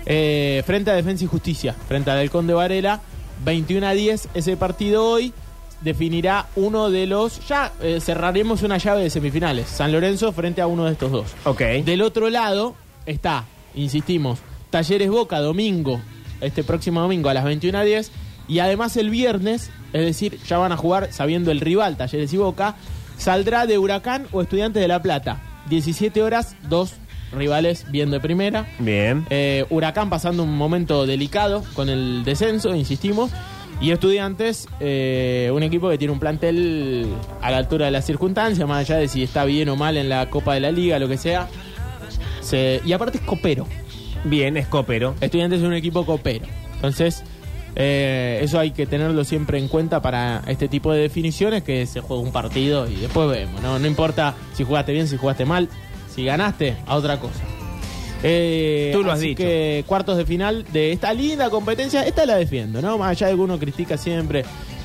eh, 0.05 0.63
frente 0.65 0.89
a 0.91 0.95
Defensa 0.95 1.23
y 1.25 1.27
Justicia, 1.27 1.75
frente 1.87 2.09
a 2.09 2.15
Del 2.15 2.29
Conde 2.31 2.53
Varela, 2.53 3.01
21 3.45 3.85
a 3.87 3.91
10 3.93 4.29
ese 4.33 4.57
partido 4.57 5.05
hoy. 5.05 5.33
Definirá 5.81 6.47
uno 6.55 6.89
de 6.89 7.05
los. 7.07 7.47
Ya 7.47 7.71
eh, 7.81 7.99
cerraremos 8.01 8.63
una 8.63 8.77
llave 8.77 9.01
de 9.03 9.09
semifinales. 9.09 9.67
San 9.67 9.91
Lorenzo 9.93 10.31
frente 10.33 10.61
a 10.61 10.67
uno 10.67 10.85
de 10.85 10.91
estos 10.91 11.09
dos. 11.11 11.27
Ok. 11.45 11.61
Del 11.85 12.01
otro 12.01 12.29
lado 12.29 12.75
está, 13.05 13.45
insistimos, 13.75 14.39
Talleres 14.71 15.09
Boca 15.09 15.39
domingo, 15.39 16.01
este 16.41 16.63
próximo 16.65 16.99
domingo 17.01 17.29
a 17.29 17.33
las 17.33 17.45
21 17.45 17.77
a 17.77 17.83
10. 17.83 18.11
Y 18.49 18.59
además 18.59 18.97
el 18.97 19.09
viernes, 19.09 19.69
es 19.93 20.05
decir, 20.05 20.37
ya 20.47 20.57
van 20.57 20.71
a 20.73 20.77
jugar 20.77 21.13
sabiendo 21.13 21.51
el 21.51 21.61
rival, 21.61 21.95
Talleres 21.97 22.33
y 22.33 22.37
Boca, 22.37 22.75
saldrá 23.19 23.67
de 23.67 23.77
Huracán 23.77 24.25
o 24.31 24.41
Estudiantes 24.41 24.81
de 24.81 24.87
La 24.87 25.01
Plata. 25.03 25.39
17 25.69 26.23
horas, 26.23 26.55
dos 26.67 26.93
rivales 27.31 27.85
bien 27.91 28.09
de 28.09 28.19
primera. 28.19 28.65
Bien. 28.79 29.27
Eh, 29.29 29.65
Huracán 29.69 30.09
pasando 30.09 30.41
un 30.41 30.57
momento 30.57 31.05
delicado 31.05 31.63
con 31.75 31.87
el 31.89 32.23
descenso, 32.23 32.73
insistimos. 32.73 33.29
Y 33.81 33.91
Estudiantes, 33.91 34.67
eh, 34.81 35.51
un 35.53 35.61
equipo 35.63 35.89
que 35.89 35.97
tiene 35.97 36.11
un 36.11 36.19
plantel 36.19 37.07
a 37.41 37.49
la 37.51 37.57
altura 37.57 37.85
de 37.85 37.91
las 37.91 38.05
circunstancias, 38.05 38.67
más 38.67 38.79
allá 38.89 38.97
de 38.99 39.07
si 39.07 39.21
está 39.23 39.45
bien 39.45 39.69
o 39.69 39.75
mal 39.75 39.95
en 39.95 40.09
la 40.09 40.29
Copa 40.29 40.53
de 40.55 40.59
la 40.61 40.71
Liga, 40.71 40.97
lo 40.99 41.07
que 41.07 41.17
sea. 41.17 41.47
Se- 42.41 42.81
y 42.85 42.91
aparte 42.93 43.19
es 43.19 43.23
copero. 43.23 43.67
Bien, 44.25 44.57
es 44.57 44.67
copero. 44.67 45.15
Estudiantes 45.21 45.59
es 45.61 45.65
un 45.65 45.73
equipo 45.73 46.05
copero. 46.05 46.45
Entonces, 46.75 47.23
eh, 47.75 48.39
eso 48.41 48.59
hay 48.59 48.71
que 48.71 48.85
tenerlo 48.85 49.23
siempre 49.23 49.57
en 49.59 49.67
cuenta 49.67 50.01
para 50.01 50.41
este 50.47 50.67
tipo 50.67 50.91
de 50.91 51.01
definiciones, 51.01 51.63
que 51.63 51.85
se 51.85 52.01
juega 52.01 52.21
un 52.23 52.31
partido 52.31 52.87
y 52.89 52.95
después 52.95 53.29
vemos. 53.29 53.61
No, 53.61 53.79
no 53.79 53.87
importa 53.87 54.35
si 54.53 54.63
jugaste 54.63 54.91
bien, 54.93 55.07
si 55.07 55.17
jugaste 55.17 55.45
mal, 55.45 55.69
si 56.13 56.25
ganaste, 56.25 56.75
a 56.85 56.95
otra 56.95 57.19
cosa. 57.19 57.41
Eh, 58.21 58.89
Tú 58.93 59.01
lo 59.03 59.11
has 59.11 59.19
así 59.19 59.29
dicho. 59.29 59.43
que 59.43 59.83
cuartos 59.87 60.17
de 60.17 60.25
final 60.25 60.65
de 60.73 60.91
esta 60.91 61.13
linda 61.13 61.49
competencia, 61.49 62.05
esta 62.05 62.25
la 62.25 62.35
defiendo, 62.35 62.81
¿no? 62.81 62.97
Más 62.97 63.11
allá 63.11 63.27
de 63.27 63.35
que 63.35 63.39
uno 63.39 63.57
critica 63.57 63.97
siempre 63.97 64.43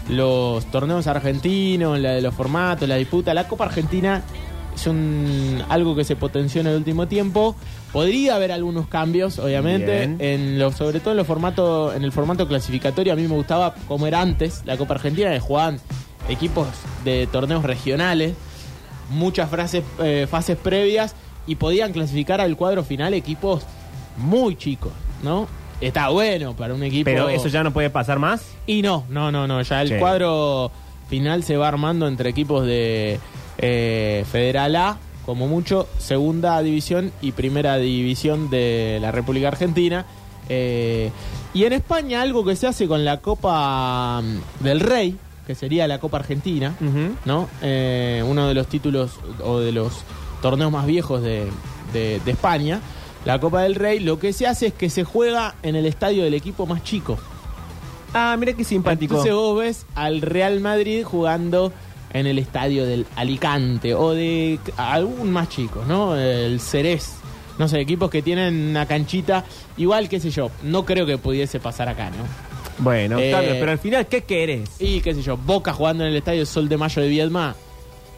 los 0.09 0.65
torneos 0.67 1.07
argentinos, 1.07 1.99
la 1.99 2.13
de 2.13 2.21
los 2.23 2.35
formatos, 2.35 2.89
la 2.89 2.97
disputa, 2.97 3.35
la 3.35 3.49
Copa 3.49 3.65
Argentina 3.65 4.23
es 4.75 4.87
un 4.87 5.63
algo 5.69 5.95
que 5.95 6.05
se 6.05 6.17
potenció 6.17 6.61
en 6.61 6.67
el 6.69 6.77
último 6.77 7.07
tiempo. 7.09 7.55
Podría 7.93 8.35
haber 8.37 8.51
algunos 8.53 8.89
cambios, 8.89 9.39
obviamente, 9.39 10.07
Bien. 10.07 10.17
en 10.21 10.59
los, 10.59 10.75
sobre 10.75 11.01
todo 11.01 11.13
en 11.13 11.19
los 11.19 11.27
formatos, 11.27 11.95
en 11.95 12.03
el 12.05 12.13
formato 12.13 12.49
clasificatorio. 12.49 13.13
A 13.13 13.17
mí 13.17 13.23
me 13.23 13.35
gustaba 13.35 13.75
como 13.87 14.07
era 14.07 14.21
antes 14.21 14.63
la 14.65 14.77
Copa 14.77 14.95
Argentina, 14.95 15.31
que 15.31 15.41
jugaban 15.41 15.81
equipos 16.29 16.67
de 17.05 17.27
torneos 17.31 17.63
regionales, 17.63 18.35
muchas 19.11 19.49
frases, 19.51 19.85
eh, 20.01 20.27
fases 20.29 20.57
previas 20.57 21.15
y 21.47 21.57
podían 21.57 21.93
clasificar 21.93 22.41
al 22.41 22.57
cuadro 22.57 22.83
final 22.85 23.15
equipos 23.15 23.63
muy 24.17 24.57
chicos, 24.57 24.93
¿no? 25.23 25.47
Está 25.81 26.09
bueno 26.09 26.55
para 26.57 26.73
un 26.73 26.83
equipo. 26.83 27.05
Pero 27.05 27.29
eso 27.29 27.49
ya 27.49 27.63
no 27.63 27.73
puede 27.73 27.91
pasar 27.91 28.19
más. 28.19 28.45
Y 28.67 28.81
no, 28.83 29.05
no, 29.11 29.31
no, 29.31 29.47
no. 29.47 29.61
Ya 29.63 29.83
el 29.83 29.89
Sí. 29.89 29.95
cuadro 29.99 30.71
final 31.11 31.43
se 31.45 31.57
va 31.57 31.69
armando 31.69 32.09
entre 32.09 32.31
equipos 32.31 32.65
de 32.65 33.19
eh, 33.59 34.25
Federal 34.31 34.77
A, 34.77 34.99
como 35.27 35.49
mucho, 35.49 35.89
segunda 35.99 36.61
división 36.63 37.13
y 37.23 37.33
primera 37.33 37.77
división 37.79 38.51
de 38.51 38.99
la 39.01 39.11
República 39.11 39.49
Argentina. 39.49 40.05
Eh, 40.49 41.11
y 41.55 41.65
en 41.65 41.73
España 41.73 42.21
algo 42.21 42.45
que 42.45 42.57
se 42.57 42.67
hace 42.67 42.87
con 42.87 43.05
la 43.05 43.21
Copa 43.21 44.21
mm, 44.23 44.63
del 44.65 44.81
Rey, 44.81 45.17
que 45.47 45.55
sería 45.55 45.87
la 45.89 45.99
Copa 45.99 46.19
Argentina. 46.19 46.75
¿no? 47.25 47.49
Eh, 47.63 48.23
uno 48.27 48.49
de 48.49 48.55
los 48.55 48.67
títulos 48.67 49.13
o 49.43 49.61
de 49.61 49.73
los 49.73 49.93
torneos 50.43 50.71
más 50.71 50.85
viejos 50.87 51.23
de, 51.23 51.47
de- 51.93 52.21
de 52.25 52.31
España, 52.31 52.81
la 53.25 53.41
Copa 53.41 53.63
del 53.63 53.75
Rey, 53.77 54.01
lo 54.01 54.19
que 54.19 54.35
se 54.35 54.47
hace 54.47 54.67
es 54.67 54.75
que 54.75 54.91
se 54.91 55.05
juega 55.05 55.55
en 55.63 55.77
el 55.77 55.87
estadio 55.87 56.25
del 56.25 56.35
equipo 56.35 56.67
más 56.67 56.83
chico. 56.85 57.17
Ah, 58.13 58.37
mira 58.39 58.53
qué 58.53 58.65
simpático. 58.65 59.15
Entonces 59.15 59.35
vos 59.35 59.59
ves 59.59 59.87
al 59.95 60.21
Real 60.21 60.61
Madrid 60.61 61.03
jugando 61.05 61.73
en 62.15 62.27
el 62.27 62.39
estadio 62.39 62.87
del 62.87 63.05
Alicante 63.17 63.93
o 63.95 64.13
de 64.13 64.59
algún 64.79 65.31
más 65.33 65.51
chico, 65.51 65.85
¿no? 65.87 66.17
El 66.17 66.59
Cerez. 66.61 67.17
No 67.59 67.69
sé, 67.69 67.79
equipos 67.81 68.11
que 68.11 68.23
tienen 68.23 68.71
una 68.71 68.87
canchita 68.87 69.45
igual, 69.77 70.09
qué 70.09 70.19
sé 70.21 70.31
yo. 70.31 70.51
No 70.63 70.85
creo 70.87 71.05
que 71.05 71.19
pudiese 71.19 71.61
pasar 71.61 71.89
acá, 71.89 72.09
¿no? 72.11 72.17
Bueno, 72.79 73.19
Eh, 73.19 73.33
Octavio, 73.33 73.57
pero 73.61 73.73
al 73.73 73.79
final, 73.79 74.07
¿qué 74.09 74.23
querés? 74.23 74.71
Y 74.81 75.01
qué 75.01 75.15
sé 75.15 75.23
yo, 75.23 75.37
Boca 75.37 75.73
jugando 75.73 76.05
en 76.05 76.11
el 76.11 76.17
estadio 76.17 76.47
Sol 76.47 76.69
de 76.69 76.77
Mayo 76.77 77.03
de 77.03 77.09
Viedma. 77.09 77.55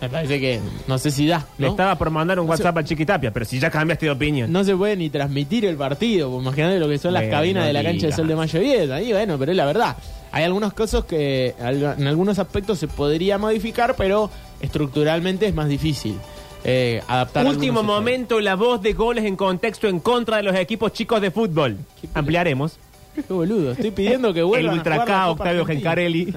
Me 0.00 0.10
parece 0.10 0.38
que 0.38 0.60
no 0.86 0.98
sé 0.98 1.10
si 1.10 1.26
da, 1.26 1.46
Le 1.56 1.66
¿no? 1.66 1.70
estaba 1.72 1.96
por 1.96 2.10
mandar 2.10 2.38
un 2.38 2.46
WhatsApp 2.48 2.76
al 2.76 2.84
Chiquitapia, 2.84 3.30
pero 3.32 3.46
si 3.46 3.58
ya 3.58 3.70
cambiaste 3.70 4.04
de 4.06 4.12
opinión. 4.12 4.52
No 4.52 4.62
se 4.62 4.76
puede 4.76 4.94
ni 4.94 5.08
transmitir 5.08 5.64
el 5.64 5.76
partido. 5.76 6.30
pues 6.30 6.42
Imagínate 6.42 6.78
lo 6.78 6.86
que 6.88 6.98
son 6.98 7.14
las 7.14 7.22
Bueno, 7.22 7.36
cabinas 7.36 7.62
no 7.62 7.66
de 7.68 7.72
la 7.72 7.82
cancha 7.82 8.06
de. 8.08 8.12
Sol 8.12 8.28
de 8.28 8.36
Mayo 8.36 8.60
Viedma. 8.60 9.00
Y 9.00 9.12
bueno, 9.12 9.38
pero 9.38 9.52
es 9.52 9.56
la 9.56 9.64
verdad. 9.64 9.96
Hay 10.32 10.44
algunas 10.44 10.72
cosas 10.72 11.04
que 11.04 11.54
en 11.58 12.06
algunos 12.06 12.38
aspectos 12.38 12.78
se 12.78 12.88
podría 12.88 13.38
modificar, 13.38 13.94
pero 13.96 14.30
estructuralmente 14.60 15.46
es 15.46 15.54
más 15.54 15.68
difícil 15.68 16.16
eh, 16.64 17.02
adaptar. 17.06 17.46
Último 17.46 17.80
algunos 17.80 17.96
momento, 17.96 18.40
la 18.40 18.56
voz 18.56 18.82
de 18.82 18.92
goles 18.92 19.24
en 19.24 19.36
contexto 19.36 19.88
en 19.88 20.00
contra 20.00 20.38
de 20.38 20.42
los 20.42 20.56
equipos 20.56 20.92
chicos 20.92 21.20
de 21.20 21.30
fútbol. 21.30 21.78
Ampliaremos. 22.12 22.78
Qué 23.14 23.32
boludo. 23.32 23.72
Estoy 23.72 23.92
pidiendo 23.92 24.34
que 24.34 24.40
El 24.40 24.46
vuelvan 24.46 24.74
a 24.74 24.76
Ultra 24.78 25.04
K, 25.04 25.30
Octavio. 25.30 25.64
Gencarelli. 25.64 26.34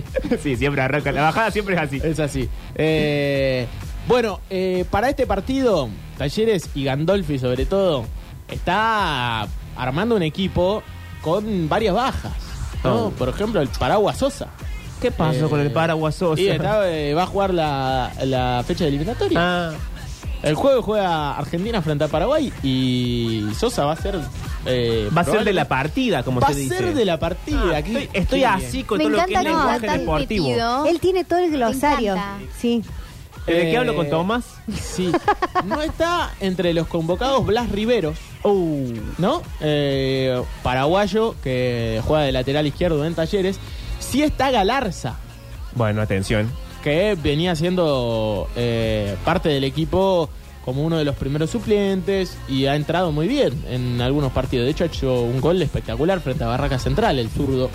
sí, 0.42 0.56
siempre 0.56 0.82
arranca. 0.82 1.12
La 1.12 1.22
bajada 1.22 1.50
siempre 1.50 1.74
es 1.76 1.80
así. 1.80 2.00
Es 2.02 2.20
así. 2.20 2.48
Eh, 2.74 3.66
bueno, 4.06 4.40
eh, 4.50 4.84
para 4.90 5.08
este 5.08 5.26
partido, 5.26 5.88
Talleres 6.18 6.68
y 6.74 6.84
Gandolfi 6.84 7.38
sobre 7.38 7.64
todo, 7.64 8.04
está 8.48 9.46
armando 9.76 10.16
un 10.16 10.22
equipo 10.22 10.82
con 11.22 11.68
varias 11.68 11.94
bajas. 11.94 12.47
¿No? 12.84 13.06
Oh. 13.06 13.10
Por 13.10 13.28
ejemplo, 13.28 13.60
el 13.60 13.68
Paraguas 13.68 14.18
Sosa. 14.18 14.48
¿Qué 15.00 15.10
pasó 15.12 15.46
Eh, 15.46 15.48
con 15.48 15.60
el 15.60 15.70
Paraguas 15.70 16.14
Sosa? 16.16 16.40
Y 16.40 16.48
está, 16.48 16.90
eh, 16.90 17.14
va 17.14 17.22
a 17.22 17.26
jugar 17.26 17.54
la, 17.54 18.10
la 18.24 18.64
fecha 18.66 18.84
de 18.84 18.88
eliminatoria. 18.88 19.38
Ah, 19.40 19.72
El 20.42 20.54
jueves 20.54 20.84
juega 20.84 21.36
Argentina 21.36 21.82
frente 21.82 22.04
a 22.04 22.08
Paraguay 22.08 22.52
y 22.62 23.44
Sosa 23.58 23.84
va 23.84 23.92
a 23.92 23.96
ser. 23.96 24.18
eh, 24.66 25.08
va 25.16 25.22
a 25.22 25.24
ser 25.24 25.44
de 25.44 25.52
la 25.52 25.66
partida, 25.66 26.22
como 26.22 26.40
Va 26.40 26.48
se 26.48 26.52
a 26.52 26.56
dice. 26.56 26.76
ser 26.78 26.94
de 26.94 27.04
la 27.04 27.18
partida. 27.18 27.60
Ah, 27.74 27.76
Aquí- 27.78 28.08
estoy 28.12 28.44
así 28.44 28.84
con 28.84 28.98
Me 28.98 29.04
todo 29.04 29.16
lo 29.16 29.24
que 29.24 29.34
es 29.34 29.42
lenguaje 29.42 29.86
deportivo. 29.98 30.48
metido. 30.48 30.86
Él 30.86 31.00
tiene 31.00 31.24
todo 31.24 31.38
el 31.40 31.50
glosario. 31.52 32.14
Sí. 32.58 32.82
¿De 33.48 33.62
qué 33.62 33.72
Eh, 33.72 33.76
hablo 33.78 33.94
con 33.96 34.08
Tomás? 34.08 34.44
Sí. 34.80 35.10
No 35.64 35.82
está 35.82 36.30
entre 36.40 36.72
los 36.74 36.86
convocados 36.86 37.44
Blas 37.46 37.70
Riveros. 37.70 38.16
Uh, 38.44 38.92
¿no? 39.18 39.42
Eh, 39.60 40.40
paraguayo 40.62 41.34
que 41.42 42.00
juega 42.06 42.24
de 42.24 42.32
lateral 42.32 42.66
izquierdo 42.66 43.04
en 43.04 43.14
Talleres. 43.14 43.58
Sí 43.98 44.22
está 44.22 44.50
Galarza, 44.50 45.16
bueno, 45.74 46.00
atención. 46.00 46.48
que 46.84 47.16
venía 47.20 47.54
siendo 47.56 48.48
eh, 48.56 49.16
parte 49.24 49.48
del 49.48 49.64
equipo 49.64 50.30
como 50.64 50.82
uno 50.84 50.96
de 50.98 51.04
los 51.04 51.16
primeros 51.16 51.50
suplentes 51.50 52.36
y 52.48 52.66
ha 52.66 52.76
entrado 52.76 53.10
muy 53.10 53.26
bien 53.26 53.52
en 53.68 54.00
algunos 54.00 54.32
partidos. 54.32 54.66
De 54.66 54.70
hecho, 54.70 54.84
ha 54.84 54.86
hecho 54.86 55.22
un 55.22 55.40
gol 55.40 55.60
espectacular 55.62 56.20
frente 56.20 56.44
a 56.44 56.46
Barraca 56.48 56.78
Central, 56.78 57.18
el 57.18 57.28
zurdo 57.30 57.70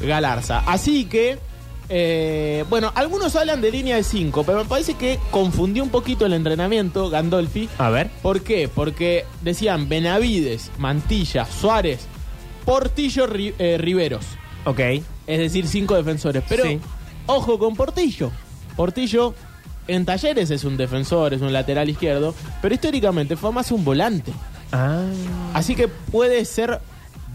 Galarza. 0.00 0.58
Así 0.66 1.06
que, 1.06 1.38
eh, 1.88 2.64
bueno, 2.70 2.90
algunos 2.94 3.36
hablan 3.36 3.60
de 3.60 3.70
línea 3.70 3.96
de 3.96 4.02
5, 4.04 4.44
pero 4.44 4.58
me 4.58 4.64
parece 4.64 4.94
que 4.94 5.18
confundió 5.30 5.82
un 5.82 5.90
poquito 5.90 6.24
el 6.26 6.32
entrenamiento 6.32 7.10
Gandolfi. 7.10 7.68
A 7.78 7.90
ver. 7.90 8.10
¿Por 8.22 8.42
qué? 8.42 8.68
Porque 8.72 9.24
decían 9.42 9.88
Benavides, 9.88 10.70
Mantilla, 10.78 11.44
Suárez, 11.46 12.06
Portillo, 12.64 13.26
Ri- 13.28 13.54
eh, 13.58 13.76
Riveros. 13.78 14.24
Ok. 14.64 14.80
Es 15.26 15.38
decir, 15.38 15.66
cinco 15.66 15.94
defensores. 15.94 16.42
Pero 16.48 16.64
Sí. 16.64 16.80
ojo 17.26 17.58
con 17.58 17.74
Portillo. 17.76 18.30
Portillo 18.76 19.34
En 19.86 20.06
Talleres 20.06 20.50
es 20.50 20.64
un 20.64 20.78
defensor, 20.78 21.34
es 21.34 21.42
un 21.42 21.52
lateral 21.52 21.90
izquierdo, 21.90 22.34
pero 22.62 22.74
históricamente 22.74 23.36
fue 23.36 23.52
más 23.52 23.70
un 23.70 23.84
volante. 23.84 24.32
Ah. 24.72 25.02
Así 25.52 25.74
que 25.74 25.88
puede 25.88 26.42
ser 26.46 26.80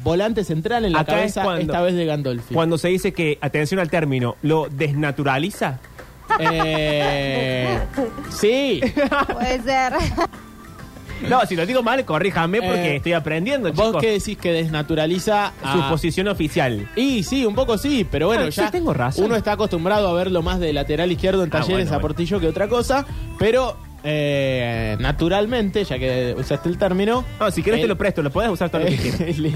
volante 0.04 0.44
central 0.44 0.86
en 0.86 0.94
la 0.94 1.00
Acá 1.02 1.14
es 1.14 1.18
cabeza 1.34 1.44
cuando- 1.44 1.62
esta 1.62 1.82
vez 1.82 1.96
de 1.96 2.06
Gandolfi. 2.06 2.54
Cuando 2.54 2.78
se 2.78 2.88
dice 2.90 3.14
que, 3.14 3.38
atención 3.42 3.80
al 3.80 3.90
término, 3.90 4.36
lo 4.42 4.68
desnaturaliza. 4.70 5.80
Eh, 6.40 7.80
sí. 8.30 8.82
Puede 9.34 9.62
ser. 9.64 9.94
No, 11.28 11.46
si 11.46 11.56
lo 11.58 11.66
digo 11.66 11.84
mal, 11.84 12.06
corríjame 12.06 12.62
porque 12.62 12.92
Eh, 12.92 12.96
estoy 12.98 13.12
aprendiendo, 13.14 13.74
¿Vos 13.74 13.88
chicos. 13.88 14.02
qué 14.02 14.12
decís 14.12 14.38
que 14.38 14.54
desnaturaliza 14.54 15.52
Su 15.62 15.82
a- 15.82 15.90
posición 15.90 16.30
oficial. 16.30 16.88
Y 16.96 17.24
sí, 17.24 17.46
un 17.46 17.56
poco 17.56 17.78
sí, 17.78 18.08
pero 18.10 18.28
bueno, 18.28 18.44
Ah, 18.48 18.52
sí, 18.52 18.62
ya 18.62 18.72
tengo 18.72 18.94
razón. 18.94 19.26
uno 19.26 19.36
está 19.36 19.54
acostumbrado 19.54 20.08
a 20.08 20.14
verlo 20.14 20.42
más 20.42 20.60
de 20.62 20.72
lateral 20.72 21.12
izquierdo 21.12 21.44
en 21.44 21.50
Ah, 21.50 21.60
talleres 21.60 21.72
bueno, 21.76 21.90
a 21.90 21.94
bueno. 21.96 22.02
Portillo 22.02 22.40
que 22.40 22.48
otra 22.48 22.70
cosa, 22.70 23.06
pero 23.38 23.76
eh, 24.04 24.96
naturalmente, 25.00 25.84
ya 25.84 25.98
que 26.00 26.36
usaste 26.38 26.70
el 26.70 26.78
término... 26.78 27.24
No, 27.40 27.52
si 27.52 27.62
querés 27.64 27.80
él- 27.80 27.84
te 27.84 27.88
lo 27.90 27.98
presto, 27.98 28.22
lo 28.22 28.32
podés 28.32 28.50
usar 28.50 28.70
todo 28.70 28.82
lo 28.82 28.88
que 28.88 28.98
quieras. 28.98 29.20
él 29.28 29.46
es, 29.46 29.56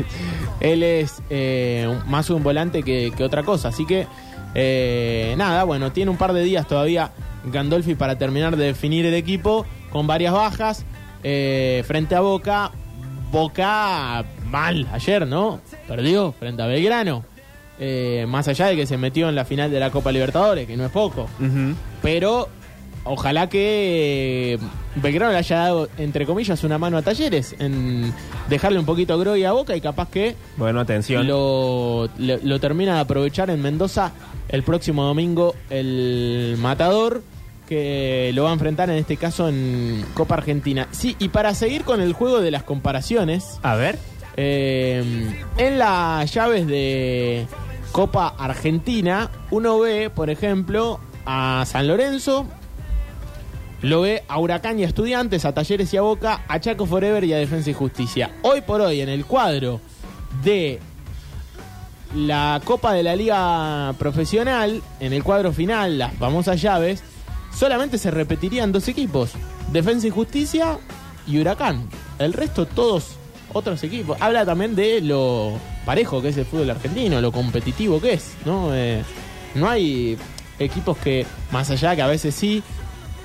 él 0.59 0.83
es, 0.83 1.23
eh, 1.29 1.93
más 2.05 2.29
un 2.29 2.43
volante 2.43 2.83
que, 2.83 3.11
que 3.15 3.23
otra 3.23 3.43
cosa, 3.43 3.69
así 3.69 3.85
que 3.85 4.07
eh, 4.55 5.33
nada, 5.37 5.63
bueno, 5.63 5.91
tiene 5.91 6.11
un 6.11 6.17
par 6.17 6.33
de 6.33 6.43
días 6.43 6.67
todavía 6.67 7.11
Gandolfi 7.45 7.95
para 7.95 8.17
terminar 8.17 8.55
de 8.57 8.65
definir 8.65 9.05
el 9.05 9.13
equipo 9.13 9.65
con 9.89 10.07
varias 10.07 10.33
bajas 10.33 10.85
frente 11.21 12.15
a 12.15 12.19
Boca. 12.21 12.71
Boca 13.31 14.23
mal 14.45 14.87
ayer, 14.93 15.25
¿no? 15.25 15.59
Perdió 15.87 16.33
frente 16.33 16.61
a 16.61 16.67
Belgrano. 16.67 17.25
Más 18.27 18.47
allá 18.47 18.67
de 18.67 18.75
que 18.75 18.85
se 18.85 18.97
metió 18.97 19.27
en 19.27 19.35
la 19.35 19.43
final 19.43 19.71
de 19.71 19.79
la 19.79 19.89
Copa 19.89 20.11
Libertadores, 20.11 20.67
que 20.67 20.77
no 20.77 20.85
es 20.85 20.91
poco. 20.91 21.27
Pero 22.01 22.47
ojalá 23.05 23.49
que 23.49 24.53
eh, 24.53 24.59
Belgrano 24.95 25.31
le 25.31 25.37
haya 25.39 25.57
dado, 25.57 25.89
entre 25.97 26.25
comillas, 26.25 26.63
una 26.63 26.77
mano 26.77 26.97
a 26.97 27.01
Talleres 27.01 27.55
en 27.59 28.13
dejarle 28.49 28.79
un 28.79 28.85
poquito 28.85 29.17
groy 29.19 29.43
a 29.43 29.51
Boca 29.51 29.75
y 29.75 29.81
capaz 29.81 30.09
que 30.09 30.35
Bueno, 30.57 30.79
atención. 30.79 31.27
lo, 31.27 32.09
lo, 32.17 32.37
lo 32.41 32.59
termina 32.59 32.95
de 32.95 32.99
aprovechar 33.01 33.49
en 33.49 33.61
Mendoza 33.61 34.11
el 34.49 34.63
próximo 34.63 35.03
domingo 35.03 35.55
el 35.69 36.55
Matador 36.59 37.23
que 37.67 38.31
lo 38.33 38.43
va 38.43 38.49
a 38.49 38.53
enfrentar 38.53 38.89
en 38.89 38.97
este 38.97 39.15
caso 39.17 39.47
en 39.47 40.05
Copa 40.13 40.35
Argentina. 40.35 40.87
Sí, 40.91 41.15
y 41.17 41.29
para 41.29 41.55
seguir 41.55 41.83
con 41.85 42.01
el 42.01 42.11
juego 42.13 42.41
de 42.41 42.51
las 42.51 42.63
comparaciones, 42.63 43.57
A 43.63 43.75
ver. 43.75 43.97
eh, 44.35 45.31
en 45.57 45.79
las 45.79 46.31
llaves 46.33 46.67
de 46.67 47.47
Copa 47.93 48.35
Argentina, 48.37 49.29
uno 49.49 49.79
ve, 49.79 50.09
por 50.09 50.29
ejemplo, 50.29 50.99
a 51.25 51.63
San 51.65 51.87
Lorenzo, 51.87 52.45
lo 53.83 54.01
ve 54.01 54.23
a 54.29 54.39
Huracán 54.39 54.79
y 54.79 54.83
a 54.83 54.87
Estudiantes, 54.87 55.43
a 55.43 55.53
Talleres 55.53 55.93
y 55.93 55.97
a 55.97 56.01
Boca, 56.01 56.45
a 56.47 56.59
Chaco 56.59 56.85
Forever 56.85 57.23
y 57.25 57.33
a 57.33 57.37
Defensa 57.37 57.69
y 57.69 57.73
Justicia. 57.73 58.31
Hoy 58.41 58.61
por 58.61 58.79
hoy, 58.79 59.01
en 59.01 59.09
el 59.09 59.25
cuadro 59.25 59.81
de 60.41 60.79
la 62.15 62.61
Copa 62.63 62.93
de 62.93 63.03
la 63.03 63.15
Liga 63.15 63.93
Profesional, 63.99 64.81
en 65.01 65.11
el 65.11 65.21
cuadro 65.21 65.51
final, 65.51 65.97
las 65.97 66.13
famosas 66.13 66.61
llaves, 66.61 67.03
solamente 67.53 67.97
se 67.97 68.09
repetirían 68.09 68.71
dos 68.71 68.87
equipos, 68.87 69.31
Defensa 69.73 70.07
y 70.07 70.11
Justicia 70.11 70.77
y 71.27 71.39
Huracán. 71.39 71.89
El 72.19 72.31
resto 72.31 72.65
todos 72.65 73.17
otros 73.51 73.83
equipos. 73.83 74.17
Habla 74.21 74.45
también 74.45 74.75
de 74.75 75.01
lo 75.01 75.59
parejo 75.85 76.21
que 76.21 76.29
es 76.29 76.37
el 76.37 76.45
fútbol 76.45 76.69
argentino, 76.69 77.19
lo 77.19 77.33
competitivo 77.33 77.99
que 77.99 78.13
es, 78.13 78.33
¿no? 78.45 78.73
Eh, 78.73 79.03
no 79.55 79.69
hay 79.69 80.17
equipos 80.57 80.97
que, 80.97 81.25
más 81.51 81.69
allá 81.69 81.97
que 81.97 82.01
a 82.01 82.07
veces 82.07 82.33
sí, 82.33 82.63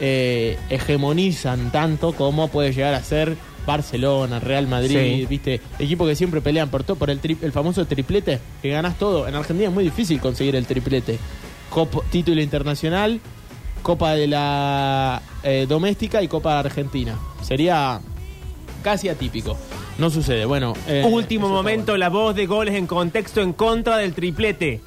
eh, 0.00 0.56
hegemonizan 0.70 1.70
tanto 1.72 2.12
como 2.12 2.48
puede 2.48 2.72
llegar 2.72 2.94
a 2.94 3.02
ser 3.02 3.36
Barcelona, 3.66 4.40
Real 4.40 4.66
Madrid, 4.66 4.98
Sí. 5.20 5.26
viste, 5.28 5.60
equipos 5.78 6.08
que 6.08 6.14
siempre 6.16 6.40
pelean 6.40 6.70
por 6.70 6.84
todo, 6.84 6.96
por 6.96 7.10
el, 7.10 7.20
tri- 7.20 7.36
el 7.42 7.52
famoso 7.52 7.84
triplete, 7.86 8.40
que 8.62 8.70
ganas 8.70 8.98
todo. 8.98 9.28
En 9.28 9.34
Argentina 9.34 9.68
es 9.68 9.74
muy 9.74 9.84
difícil 9.84 10.20
conseguir 10.20 10.56
el 10.56 10.66
triplete. 10.66 11.18
Copa- 11.70 12.02
título 12.10 12.40
internacional, 12.40 13.20
Copa 13.82 14.14
de 14.14 14.26
la 14.26 15.20
eh, 15.42 15.66
doméstica 15.68 16.22
y 16.22 16.28
Copa 16.28 16.58
Argentina. 16.58 17.14
Sería 17.42 18.00
casi 18.82 19.08
atípico. 19.08 19.56
No 19.98 20.10
sucede. 20.10 20.44
Bueno, 20.46 20.74
eh, 20.86 21.04
Último 21.08 21.48
momento, 21.48 21.96
la 21.96 22.08
voz 22.08 22.34
de 22.34 22.46
goles 22.46 22.74
en 22.74 22.86
contexto 22.86 23.40
en 23.42 23.52
contra 23.52 23.98
del 23.98 24.14
triplete. 24.14 24.80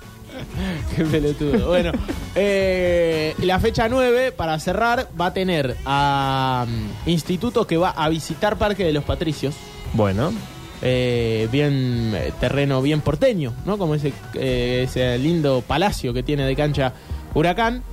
Qué 0.95 1.03
pelotudo. 1.05 1.67
Bueno, 1.69 1.91
eh, 2.35 3.33
la 3.41 3.59
fecha 3.59 3.87
9, 3.89 4.31
para 4.31 4.59
cerrar, 4.59 5.07
va 5.19 5.27
a 5.27 5.33
tener 5.33 5.75
a 5.85 6.65
mm, 6.67 7.09
Instituto 7.09 7.65
que 7.67 7.77
va 7.77 7.89
a 7.91 8.09
visitar 8.09 8.57
Parque 8.57 8.83
de 8.83 8.93
los 8.93 9.03
Patricios. 9.03 9.55
Bueno. 9.93 10.31
Eh, 10.83 11.47
bien, 11.51 12.13
eh, 12.15 12.31
terreno 12.39 12.81
bien 12.81 13.01
porteño, 13.01 13.53
¿no? 13.65 13.77
Como 13.77 13.93
ese, 13.95 14.13
ese 14.33 15.17
lindo 15.19 15.63
palacio 15.67 16.11
que 16.13 16.23
tiene 16.23 16.43
de 16.45 16.55
cancha 16.55 16.93
Huracán. 17.35 17.83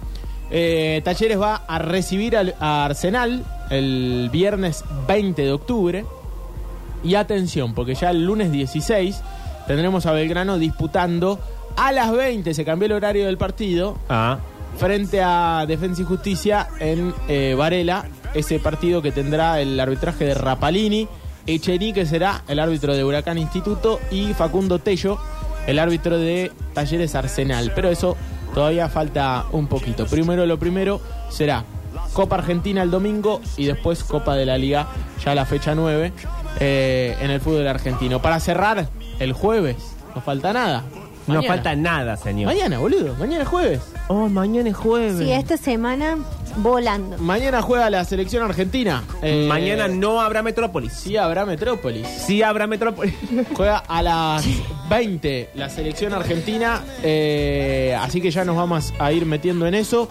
Talleres 0.48 1.38
va 1.38 1.56
a 1.68 1.78
recibir 1.78 2.34
al- 2.34 2.54
a 2.58 2.86
Arsenal 2.86 3.44
el 3.68 4.30
viernes 4.32 4.82
20 5.06 5.42
de 5.42 5.52
octubre. 5.52 6.04
Y 7.04 7.14
atención, 7.14 7.74
porque 7.74 7.94
ya 7.94 8.10
el 8.10 8.24
lunes 8.24 8.50
16 8.50 9.20
tendremos 9.66 10.06
a 10.06 10.12
Belgrano 10.12 10.58
disputando 10.58 11.38
a 11.78 11.92
las 11.92 12.12
20, 12.12 12.52
se 12.54 12.64
cambió 12.64 12.86
el 12.86 12.92
horario 12.92 13.26
del 13.26 13.38
partido, 13.38 13.96
Ah. 14.08 14.38
frente 14.76 15.20
a 15.22 15.64
Defensa 15.66 16.02
y 16.02 16.04
Justicia 16.04 16.68
en 16.80 17.14
eh, 17.28 17.54
Varela, 17.56 18.04
ese 18.34 18.58
partido 18.58 19.00
que 19.02 19.10
tendrá 19.12 19.60
el 19.60 19.78
arbitraje 19.80 20.24
de 20.24 20.34
Rapalini, 20.34 21.08
Echenique 21.46 22.04
será 22.04 22.42
el 22.48 22.58
árbitro 22.60 22.94
de 22.94 23.04
Huracán 23.04 23.38
Instituto 23.38 24.00
y 24.10 24.34
Facundo 24.34 24.78
Tello, 24.78 25.18
el 25.66 25.78
árbitro 25.78 26.18
de 26.18 26.52
Talleres 26.74 27.14
Arsenal. 27.14 27.72
Pero 27.74 27.88
eso 27.88 28.16
todavía 28.54 28.88
falta 28.88 29.46
un 29.52 29.66
poquito. 29.66 30.06
Primero 30.06 30.44
lo 30.46 30.58
primero 30.58 31.00
será 31.30 31.64
Copa 32.12 32.36
Argentina 32.36 32.82
el 32.82 32.90
domingo 32.90 33.40
y 33.56 33.64
después 33.64 34.04
Copa 34.04 34.34
de 34.36 34.44
la 34.46 34.58
Liga, 34.58 34.88
ya 35.24 35.34
la 35.34 35.46
fecha 35.46 35.74
9, 35.74 36.12
eh, 36.60 37.16
en 37.20 37.30
el 37.30 37.40
fútbol 37.40 37.66
argentino. 37.66 38.20
Para 38.20 38.40
cerrar, 38.40 38.88
el 39.18 39.32
jueves, 39.32 39.76
no 40.14 40.20
falta 40.20 40.52
nada. 40.52 40.84
No 41.28 41.34
Mañana. 41.34 41.54
falta 41.54 41.76
nada, 41.76 42.16
señor. 42.16 42.46
Mañana, 42.52 42.78
boludo, 42.78 43.14
mañana 43.18 43.42
es 43.42 43.48
jueves. 43.48 43.80
Oh, 44.08 44.28
mañana 44.28 44.70
es 44.70 44.76
jueves. 44.76 45.18
Sí, 45.18 45.30
esta 45.30 45.56
semana 45.56 46.16
volando. 46.56 47.18
Mañana 47.18 47.62
juega 47.62 47.90
la 47.90 48.04
selección 48.04 48.42
argentina. 48.42 49.04
Eh, 49.22 49.46
Mañana 49.48 49.86
no 49.88 50.20
habrá 50.20 50.42
Metrópolis. 50.42 50.92
Sí 50.94 51.16
habrá 51.16 51.44
Metrópolis. 51.46 52.06
Sí 52.08 52.42
habrá 52.42 52.66
Metrópolis. 52.66 53.14
Juega 53.54 53.78
a 53.78 54.02
las 54.02 54.44
20 54.88 55.50
la 55.54 55.68
selección 55.68 56.14
argentina. 56.14 56.80
eh, 57.02 57.96
así 58.00 58.20
que 58.20 58.30
ya 58.30 58.44
nos 58.44 58.56
vamos 58.56 58.92
a 58.98 59.12
ir 59.12 59.26
metiendo 59.26 59.66
en 59.66 59.74
eso. 59.74 60.08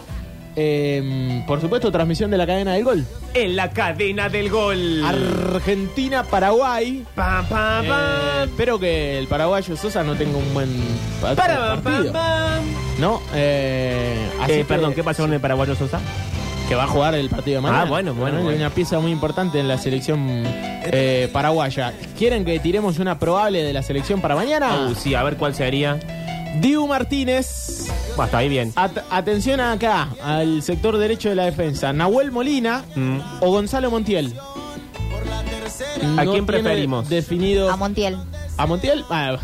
Eh, 0.59 1.43
por 1.45 1.61
supuesto, 1.61 1.91
transmisión 1.91 2.31
de 2.31 2.37
la 2.37 2.47
cadena 2.47 2.73
del 2.73 2.83
gol. 2.83 3.05
en 3.35 3.55
la 3.55 3.69
cadena 3.69 4.27
del 4.27 4.49
gol. 4.49 5.03
Argentina-Paraguay. 5.05 7.05
Pam, 7.13 7.45
Eh, 7.85 8.43
espero 8.45 8.79
que 8.79 9.19
el 9.19 9.27
paraguayo 9.27 9.77
Sosa 9.77 10.03
no 10.03 10.15
tenga 10.15 10.35
un 10.37 10.53
buen 10.55 10.69
pa- 11.21 11.35
Para, 11.35 11.79
partido. 11.81 12.11
¿No? 12.99 13.21
Eh, 13.35 14.27
así 14.41 14.51
Eh, 14.53 14.57
que- 14.57 14.65
perdón, 14.65 14.93
¿qué 14.95 15.03
pasó 15.03 15.21
con 15.23 15.33
el 15.33 15.39
paraguayo 15.39 15.75
Sosa? 15.75 15.99
que 16.67 16.75
va 16.75 16.83
a 16.83 16.87
jugar 16.87 17.15
el 17.15 17.29
partido 17.29 17.57
de 17.57 17.61
mañana. 17.61 17.83
Ah, 17.83 17.85
bueno, 17.85 18.13
bueno, 18.13 18.39
Es 18.39 18.43
bueno. 18.43 18.57
Una 18.59 18.69
pieza 18.71 18.99
muy 18.99 19.11
importante 19.13 19.57
en 19.59 19.69
la 19.69 19.77
selección 19.77 20.43
paraguaya. 21.31 21.93
¿Quieren 22.17 22.43
que 22.43 22.59
tiremos 22.59 22.99
una 22.99 23.19
probable 23.19 23.63
de 23.63 23.71
la 23.71 23.83
selección 23.83 24.19
para 24.19 24.35
mañana? 24.35 24.87
Uh, 24.89 24.95
sí, 24.95 25.15
a 25.15 25.23
ver 25.23 25.37
cuál 25.37 25.55
sería. 25.55 25.97
Dibu 26.59 26.85
Martínez. 26.87 27.86
Bueno, 28.17 28.37
ahí 28.37 28.49
bien. 28.49 28.73
At- 28.75 28.97
atención 29.09 29.61
acá, 29.61 30.09
al 30.23 30.61
sector 30.63 30.97
derecho 30.97 31.29
de 31.29 31.35
la 31.35 31.45
defensa. 31.45 31.93
Nahuel 31.93 32.31
Molina 32.31 32.83
Mm. 32.95 33.19
o 33.41 33.51
Gonzalo 33.51 33.89
Montiel. 33.91 34.33
¿A 36.17 36.23
No 36.25 36.31
quién 36.31 36.45
tiene 36.45 36.61
preferimos? 36.63 37.07
Definido. 37.09 37.71
A 37.71 37.75
Montiel. 37.77 38.17
¿A 38.57 38.65
Montiel? 38.65 39.05
Ah, 39.09 39.37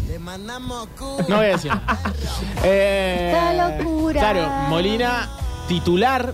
no 1.28 1.36
voy 1.38 1.46
a 1.46 1.50
decir. 1.50 1.72
Eh, 2.66 3.36
¡Qué 3.36 3.58
locura! 3.84 4.20
Claro, 4.20 4.50
Molina 4.70 5.30
titular 5.68 6.34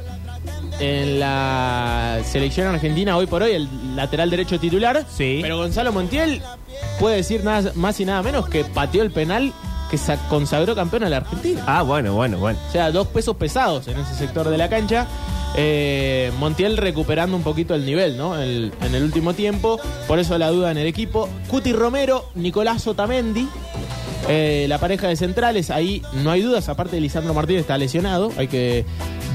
en 0.80 1.20
la 1.20 2.20
selección 2.24 2.68
argentina 2.68 3.18
hoy 3.18 3.26
por 3.28 3.42
hoy, 3.44 3.52
el 3.54 3.96
lateral 3.96 4.30
derecho 4.30 4.60
titular. 4.60 5.06
Sí. 5.14 5.40
Pero 5.42 5.58
Gonzalo 5.58 5.92
Montiel 5.92 6.42
puede 7.00 7.18
decir 7.18 7.44
nada 7.44 7.72
más 7.76 8.00
y 8.00 8.06
nada 8.06 8.22
menos 8.24 8.48
que 8.48 8.64
pateó 8.64 9.02
el 9.04 9.12
penal 9.12 9.52
que 9.90 9.98
sa- 9.98 10.18
consagró 10.30 10.76
campeón 10.76 11.04
a 11.04 11.10
la 11.10 11.18
Argentina. 11.18 11.64
Ah, 11.68 11.82
bueno, 11.82 12.14
bueno, 12.14 12.38
bueno. 12.38 12.60
O 12.68 12.72
sea, 12.72 12.92
dos 12.92 13.08
pesos 13.08 13.36
pesados 13.38 13.88
en 13.88 13.98
ese 14.00 14.16
sector 14.16 14.48
de 14.50 14.58
la 14.58 14.70
cancha. 14.70 15.08
Eh, 15.56 16.32
Montiel 16.40 16.78
recuperando 16.78 17.36
un 17.36 17.44
poquito 17.44 17.74
el 17.74 17.86
nivel, 17.86 18.18
¿no? 18.18 18.38
El- 18.40 18.72
en 18.82 18.94
el 18.96 19.04
último 19.04 19.34
tiempo. 19.34 19.80
Por 20.08 20.20
eso 20.20 20.38
la 20.38 20.50
duda 20.50 20.72
en 20.72 20.78
el 20.78 20.88
equipo. 20.88 21.28
Cuti 21.48 21.74
Romero, 21.74 22.26
Nicolás 22.36 22.86
Otamendi. 22.88 23.48
eh, 24.28 24.66
la 24.70 24.78
pareja 24.78 25.08
de 25.08 25.16
centrales, 25.16 25.72
ahí 25.72 26.04
no 26.24 26.30
hay 26.30 26.42
dudas. 26.42 26.70
Aparte 26.70 26.98
de 26.98 27.02
Lisandro 27.02 27.34
Martínez 27.34 27.62
está 27.62 27.78
lesionado, 27.78 28.32
hay 28.38 28.48
que 28.48 28.86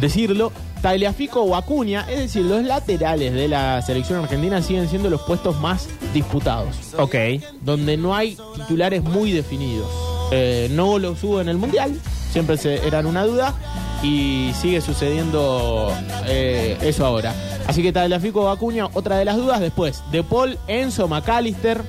decirlo. 0.00 0.52
Tagliafico 0.82 1.40
o 1.40 1.56
Acuña, 1.56 2.04
es 2.10 2.18
decir, 2.18 2.42
los 2.42 2.62
laterales 2.62 3.32
de 3.32 3.48
la 3.48 3.80
selección 3.82 4.22
argentina 4.22 4.60
siguen 4.62 4.88
siendo 4.88 5.08
los 5.08 5.22
puestos 5.22 5.58
más 5.58 5.88
disputados, 6.12 6.76
Ok. 6.98 7.14
donde 7.62 7.96
no 7.96 8.14
hay 8.14 8.36
titulares 8.56 9.02
muy 9.02 9.32
definidos. 9.32 9.88
Eh, 10.30 10.68
no 10.72 10.98
los 10.98 11.22
hubo 11.22 11.40
en 11.40 11.48
el 11.48 11.56
Mundial, 11.56 11.98
siempre 12.30 12.56
se, 12.56 12.86
eran 12.86 13.06
una 13.06 13.24
duda 13.24 13.54
y 14.02 14.52
sigue 14.60 14.80
sucediendo 14.80 15.92
eh, 16.26 16.76
eso 16.82 17.06
ahora. 17.06 17.34
Así 17.66 17.82
que 17.82 17.92
Tagliafico 17.92 18.50
Acuña, 18.50 18.88
otra 18.92 19.16
de 19.16 19.24
las 19.24 19.36
dudas. 19.36 19.60
Después, 19.60 20.02
De 20.10 20.22
Paul, 20.22 20.58
Enzo, 20.66 21.08
McAllister, 21.08 21.82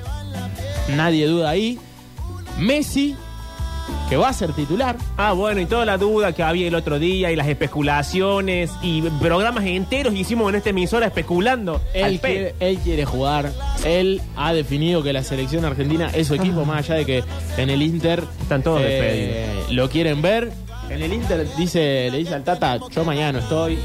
nadie 0.96 1.28
duda 1.28 1.50
ahí. 1.50 1.80
Messi, 2.60 3.16
que 4.10 4.18
va 4.18 4.30
a 4.30 4.34
ser 4.34 4.54
titular. 4.54 4.96
Ah, 5.18 5.34
bueno, 5.34 5.62
y 5.62 5.66
toda 5.66 5.86
la 5.86 5.98
duda 5.98 6.34
que 6.34 6.44
había 6.44 6.68
el 6.68 6.76
otro 6.76 7.00
día 7.00 7.32
y 7.32 7.36
las 7.36 7.48
especulaciones 7.48 8.72
y 8.82 9.02
programas 9.02 9.66
enteros 9.66 10.14
hicimos 10.16 10.50
en 10.50 10.56
esta 10.56 10.70
emisora 10.72 11.08
especulando. 11.08 11.82
Él 11.94 12.20
quiere, 12.20 12.56
él 12.60 12.78
quiere 12.80 13.06
jugar. 13.06 13.52
Él 13.84 14.22
ha 14.36 14.54
definido 14.54 15.04
que 15.04 15.14
la 15.14 15.24
selección 15.24 15.66
argentina 15.66 16.10
es 16.14 16.28
su 16.28 16.36
equipo, 16.36 16.66
más 16.66 16.80
allá 16.80 16.96
de 16.96 17.06
que 17.06 17.24
en 17.58 17.70
el 17.70 17.82
Inter 17.82 18.16
Ah. 18.26 18.42
Están 18.42 18.64
todos 18.64 18.82
eh, 18.84 19.46
lo 19.72 19.90
quieren 19.90 20.22
ver. 20.22 20.52
En 20.90 21.02
el 21.02 21.14
Inter 21.14 21.48
dice, 21.58 22.10
le 22.12 22.20
dice 22.20 22.36
al 22.36 22.44
Tata, 22.44 22.80
yo 22.92 23.04
mañana 23.04 23.34
no 23.34 23.40
estoy 23.40 23.80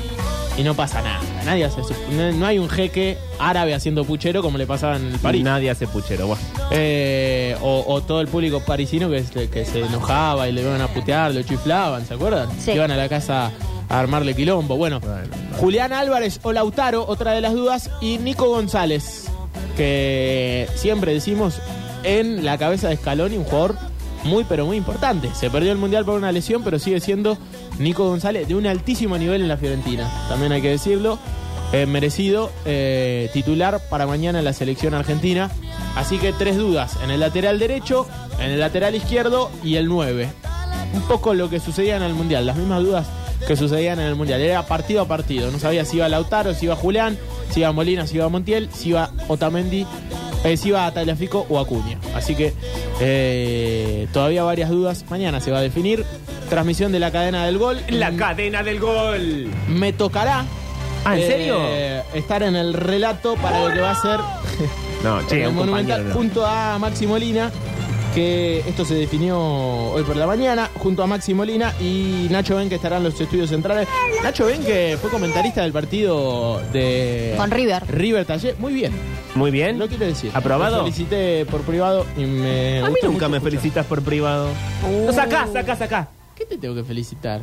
y 0.59 0.63
no 0.63 0.75
pasa 0.75 1.01
nada. 1.03 1.21
Nadie 1.45 1.65
hace 1.65 1.83
su- 1.83 1.95
no, 2.13 2.33
no 2.33 2.47
hay 2.47 2.59
un 2.59 2.69
jeque 2.69 3.17
árabe 3.39 3.75
haciendo 3.75 4.05
puchero 4.05 4.43
como 4.43 4.59
le 4.59 4.67
pasaba 4.67 4.97
en 4.97 5.07
el 5.07 5.19
París. 5.19 5.43
Nadie 5.45 5.71
hace 5.71 5.87
puchero. 5.87 6.27
bueno. 6.27 6.43
Eh, 6.71 7.57
o, 7.63 7.85
o 7.87 8.03
todo 8.03 8.21
el 8.21 8.29
público 8.29 8.61
parisino 8.61 9.09
que, 9.11 9.23
se- 9.25 9.49
que 9.49 9.65
se 9.65 9.81
enojaba 9.81 10.49
y 10.49 10.53
le 10.53 10.63
iban 10.63 10.81
a 10.81 10.89
putear, 10.89 11.35
lo 11.35 11.43
chiflaban, 11.43 12.05
¿se 12.07 12.15
acuerdan? 12.15 12.49
Sí. 12.61 12.73
Iban 12.73 12.91
a 12.91 12.97
la 12.97 13.09
casa 13.09 13.51
a 13.89 13.99
armarle 13.99 14.35
quilombo. 14.35 14.77
Bueno, 14.77 15.01
Julián 15.59 15.93
Álvarez 15.93 16.41
o 16.43 16.53
Lautaro, 16.53 17.07
otra 17.09 17.33
de 17.33 17.41
las 17.41 17.55
dudas, 17.55 17.91
y 18.01 18.19
Nico 18.19 18.49
González, 18.49 19.27
que 19.77 20.69
siempre 20.75 21.13
decimos 21.15 21.59
en 22.05 22.45
la 22.45 22.59
cabeza 22.59 22.89
de 22.89 22.97
Scaloni, 22.97 23.37
un 23.37 23.45
jugador 23.45 23.77
muy 24.25 24.45
pero 24.45 24.67
muy 24.67 24.77
importante. 24.77 25.31
Se 25.35 25.51
perdió 25.51 25.73
el 25.73 25.79
Mundial 25.79 26.05
por 26.05 26.15
una 26.17 26.31
lesión, 26.33 26.63
pero 26.63 26.79
sigue 26.79 27.01
siendo 27.01 27.39
Nico 27.81 28.07
González 28.07 28.47
de 28.47 28.55
un 28.55 28.67
altísimo 28.67 29.19
nivel 29.19 29.41
en 29.43 29.49
la 29.49 29.57
Fiorentina. 29.57 30.09
También 30.29 30.53
hay 30.53 30.63
que 30.63 30.71
decirlo. 30.71 31.19
Eh, 31.73 31.87
merecido 31.87 32.51
eh, 32.65 33.31
titular 33.33 33.81
para 33.89 34.07
mañana 34.07 34.41
en 34.41 34.45
la 34.45 34.53
selección 34.53 34.93
argentina. 34.93 35.51
Así 35.97 36.19
que 36.19 36.33
tres 36.33 36.57
dudas, 36.57 36.99
en 37.03 37.11
el 37.11 37.21
lateral 37.21 37.59
derecho, 37.59 38.07
en 38.39 38.51
el 38.51 38.61
lateral 38.61 38.95
izquierdo 38.95 39.51
y 39.63 39.77
el 39.77 39.87
9. 39.87 40.29
Un 40.95 41.03
poco 41.03 41.33
lo 41.33 41.49
que 41.49 41.61
sucedía 41.61 41.97
en 41.97 42.03
el 42.03 42.15
Mundial, 42.15 42.45
las 42.45 42.57
mismas 42.57 42.83
dudas 42.83 43.07
que 43.47 43.57
sucedían 43.57 44.01
en 44.01 44.07
el 44.07 44.17
Mundial. 44.17 44.41
Era 44.41 44.67
partido 44.67 45.03
a 45.03 45.09
partido, 45.09 45.51
no 45.51 45.59
sabía 45.59 45.85
si 45.85 45.97
iba 45.99 46.09
Lautaro, 46.09 46.55
si 46.55 46.67
iba 46.67 46.75
Julián, 46.77 47.17
si 47.51 47.61
iba 47.61 47.73
Molina, 47.73 48.07
si 48.07 48.17
iba 48.17 48.29
Montiel, 48.29 48.69
si 48.73 48.91
iba 48.91 49.11
Otamendi, 49.29 49.87
eh, 50.45 50.57
si 50.57 50.69
iba 50.69 50.91
Tagliafico 50.93 51.47
o 51.49 51.61
Acuña. 51.61 51.99
Así 52.15 52.35
que 52.35 54.09
todavía 54.13 54.43
varias 54.43 54.71
dudas. 54.71 55.05
Mañana 55.09 55.41
se 55.41 55.53
va 55.53 55.59
a 55.59 55.63
definir. 55.63 56.05
Transmisión 56.51 56.93
de 56.93 56.99
la 56.99 57.11
cadena 57.11 57.47
del 57.47 57.57
gol. 57.59 57.81
La 57.89 58.11
Mm, 58.11 58.17
cadena 58.17 58.63
del 58.63 58.79
gol. 58.81 59.49
me 59.69 59.93
tocará. 59.93 60.45
Ah, 61.05 61.17
¿en 61.17 61.23
eh, 61.23 61.27
serio? 61.27 61.59
estar 62.13 62.43
en 62.43 62.57
el 62.57 62.75
relato 62.75 63.35
para 63.37 63.65
lo 63.67 63.73
que 63.73 63.81
va 63.81 63.93
a 63.93 64.03
ser 64.03 64.21
No, 65.03 65.27
che, 65.27 65.43
el 65.45 65.49
un 65.49 65.55
Monumental 65.55 66.09
no. 66.09 66.15
junto 66.15 66.45
a 66.45 66.79
Maxi 66.79 67.07
Molina. 67.07 67.51
Que 68.15 68.59
esto 68.69 68.85
se 68.85 68.95
definió 68.95 69.39
hoy 69.41 70.03
por 70.03 70.17
la 70.17 70.27
mañana, 70.27 70.69
junto 70.79 71.05
a 71.05 71.07
Maxi 71.07 71.33
Molina 71.33 71.73
y 71.81 72.27
Nacho 72.29 72.57
Ben, 72.57 72.69
que 72.69 72.75
estarán 72.75 72.99
en 72.99 73.05
los 73.05 73.21
estudios 73.21 73.49
centrales. 73.51 73.87
Nacho 74.25 74.47
Ben, 74.47 74.65
que 74.65 74.99
fue 75.01 75.11
comentarista 75.11 75.63
del 75.63 75.71
partido 75.73 76.61
de 76.73 77.35
Con 77.37 77.53
River. 77.53 77.85
River 77.87 78.25
Taller. 78.25 78.57
Muy 78.59 78.73
bien, 78.75 78.93
Muy 79.37 79.53
bien. 79.53 79.79
lo 79.79 79.87
quiero 79.87 80.07
decir. 80.07 80.33
¿Aprobado? 80.35 80.79
Lo 80.79 80.83
felicité 80.83 81.47
por 81.47 81.61
privado 81.61 82.05
y 82.17 82.25
me 82.25 82.81
A 82.81 82.89
mí 82.91 82.97
nunca 83.05 83.29
me 83.29 83.37
escuchar. 83.37 83.43
felicitas 83.61 83.87
por 83.87 84.03
privado. 84.03 84.49
No, 85.07 85.13
sacá, 85.13 85.47
sacá, 85.53 85.77
sacá. 85.77 86.09
¿Qué 86.41 86.47
te 86.47 86.59
tengo 86.59 86.75
que 86.75 86.85
felicitar? 86.85 87.43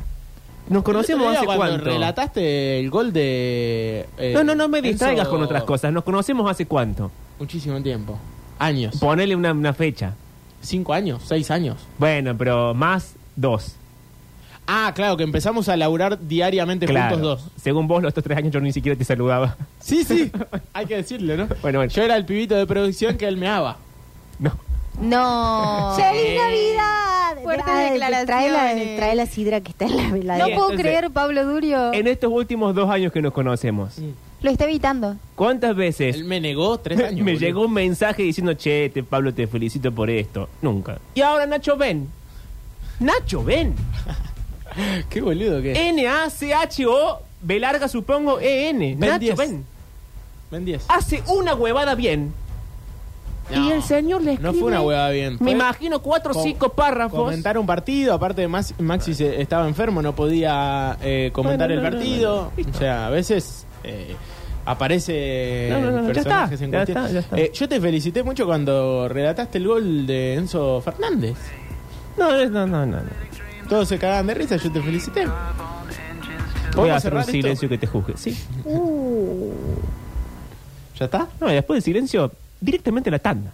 Nos 0.69 0.81
conocemos 0.83 1.27
hace 1.36 1.45
cuando 1.45 1.65
cuánto. 1.65 1.86
relataste 1.86 2.79
el 2.79 2.89
gol 2.89 3.13
de. 3.13 4.05
eh, 4.17 4.31
No, 4.33 4.43
no, 4.43 4.55
no 4.55 4.67
me 4.67 4.79
Enzo- 4.79 4.83
distraigas 4.89 5.27
con 5.27 5.41
otras 5.43 5.63
cosas. 5.63 5.93
Nos 5.93 6.03
conocemos 6.03 6.49
hace 6.49 6.65
cuánto. 6.65 7.12
Muchísimo 7.39 7.81
tiempo. 7.81 8.17
Años. 8.60 8.97
Ponele 8.99 9.36
una, 9.36 9.51
una 9.53 9.71
fecha. 9.73 10.13
¿Cinco 10.62 10.93
años? 10.93 11.21
¿Seis 11.27 11.51
años? 11.51 11.77
Bueno, 11.99 12.36
pero 12.36 12.73
más 12.73 13.13
dos. 13.36 13.75
Ah, 14.65 14.91
claro, 14.95 15.15
que 15.15 15.23
empezamos 15.23 15.69
a 15.69 15.77
laburar 15.77 16.19
diariamente 16.27 16.88
Claro. 16.88 17.15
juntos 17.15 17.43
dos. 17.43 17.51
Según 17.62 17.88
vos, 17.88 18.01
los 18.01 18.10
estos 18.10 18.23
tres 18.23 18.38
años 18.39 18.51
yo 18.51 18.60
ni 18.60 18.73
siquiera 18.73 18.97
te 18.97 19.05
saludaba. 19.05 19.55
Sí, 19.79 20.03
sí. 20.03 20.31
Hay 20.73 20.88
que 20.88 20.95
decirlo, 20.97 21.38
¿no? 21.38 21.47
Bueno, 21.62 21.79
bueno. 21.79 21.86
Yo 21.93 22.01
era 22.01 22.17
el 22.17 22.25
pibito 22.25 22.55
de 22.55 22.65
producción 22.65 23.15
que 23.15 23.27
él 23.27 23.38
me 23.38 23.45
daba. 23.45 23.77
No. 24.39 24.51
No. 24.99 25.93
¡Feliz 25.95 26.36
Navidad! 26.41 27.07
Fuertes 27.47 27.91
declaraciones. 27.91 28.25
Trae 28.25 28.51
la, 28.51 28.95
trae 28.97 29.15
la 29.15 29.25
sidra 29.25 29.62
que 29.62 29.71
está 29.71 29.86
en 29.86 29.95
la 29.95 30.03
No 30.03 30.13
veladera. 30.13 30.45
Bien, 30.45 30.57
puedo 30.57 30.71
entonces, 30.71 30.91
creer, 30.91 31.12
Pablo 31.12 31.45
Durio. 31.45 31.93
En 31.93 32.07
estos 32.07 32.31
últimos 32.31 32.75
dos 32.75 32.89
años 32.89 33.13
que 33.13 33.21
nos 33.21 33.31
conocemos, 33.33 33.93
Lo 34.41 34.51
está 34.51 34.65
evitando. 34.65 35.15
¿cuántas 35.36 35.75
veces 35.75 36.15
Él 36.15 36.25
me 36.25 36.41
negó 36.41 36.77
tres 36.79 36.99
años. 37.03 37.25
me 37.25 37.38
llegó 37.38 37.62
un 37.65 37.73
mensaje 37.73 38.23
diciendo, 38.23 38.53
che, 38.53 38.89
te, 38.89 39.01
Pablo, 39.01 39.33
te 39.33 39.47
felicito 39.47 39.91
por 39.93 40.10
esto? 40.10 40.49
Nunca. 40.62 40.99
Y 41.15 41.21
ahora 41.21 41.45
Nacho 41.45 41.77
Ben. 41.77 42.07
Nacho 42.99 43.43
Ben. 43.43 43.73
Qué 45.10 45.21
boludo 45.21 45.62
que 45.62 45.71
es. 45.71 45.77
N-A-C-H-O, 45.77 47.21
B 47.41 47.60
larga 47.60 47.88
supongo, 47.88 48.39
E-N. 48.39 48.95
Ben 48.97 49.10
Nacho 49.10 49.19
10. 49.19 49.38
Ben. 49.38 49.65
Ven 50.51 50.65
10. 50.65 50.86
Hace 50.89 51.23
una 51.27 51.55
huevada 51.55 51.95
bien. 51.95 52.33
No, 53.49 53.67
y 53.67 53.71
el 53.71 53.81
señor 53.83 54.21
le 54.23 54.33
escribe. 54.33 54.51
No 54.53 54.57
fue 54.60 54.67
una 54.67 54.81
hueva 54.81 55.10
bien. 55.10 55.38
Me 55.39 55.51
imagino 55.51 56.01
cuatro 56.01 56.33
o 56.36 56.43
cinco 56.43 56.69
párrafos. 56.69 57.17
Comentar 57.19 57.57
un 57.57 57.65
partido, 57.65 58.13
aparte 58.13 58.41
de 58.41 58.47
Max- 58.49 58.73
Maxi 58.79 59.13
se- 59.13 59.41
estaba 59.41 59.67
enfermo, 59.67 60.01
no 60.01 60.13
podía 60.15 60.97
eh, 61.01 61.29
comentar 61.33 61.69
Bueno, 61.69 61.81
el 61.88 61.91
partido. 61.93 62.51
no, 62.57 62.63
no. 62.63 62.69
O 62.71 62.77
sea, 62.77 63.07
a 63.07 63.10
veces 63.10 63.65
eh, 63.86 64.15
aparece 64.65 65.69
No, 65.71 65.79
no, 65.79 65.91
no, 65.91 66.07
ya 66.10 66.13
personajes 66.13 66.62
en 66.62 66.71
cuestión. 66.71 67.23
Eh, 67.38 67.51
yo 67.53 67.69
te 67.69 67.79
felicité 67.79 68.21
mucho 68.23 68.45
cuando 68.45 69.07
relataste 69.07 69.60
el 69.60 69.67
gol 69.67 70.05
de 70.05 70.33
Enzo 70.33 70.81
Fernández. 70.81 71.38
No, 72.17 72.31
no, 72.49 72.67
no, 72.67 72.86
no. 72.86 72.97
no. 72.97 73.10
Todos 73.69 73.88
se 73.88 73.97
cagaban 73.97 74.27
de 74.27 74.33
risa, 74.33 74.57
yo 74.57 74.71
te 74.71 74.81
felicité. 74.81 75.25
Voy 75.25 75.33
¿Podemos 76.73 76.93
a 76.93 76.97
hacer 76.97 77.13
un 77.13 77.19
esto? 77.21 77.31
silencio 77.31 77.69
que 77.69 77.77
te 77.77 77.88
juzgue. 77.88 78.17
Sí. 78.17 78.38
¿Ya 80.99 81.05
está? 81.05 81.27
No, 81.39 81.49
y 81.49 81.53
después 81.53 81.77
del 81.77 81.83
silencio, 81.83 82.31
directamente 82.60 83.10
a 83.10 83.12
la 83.12 83.20
tanda. 83.20 83.54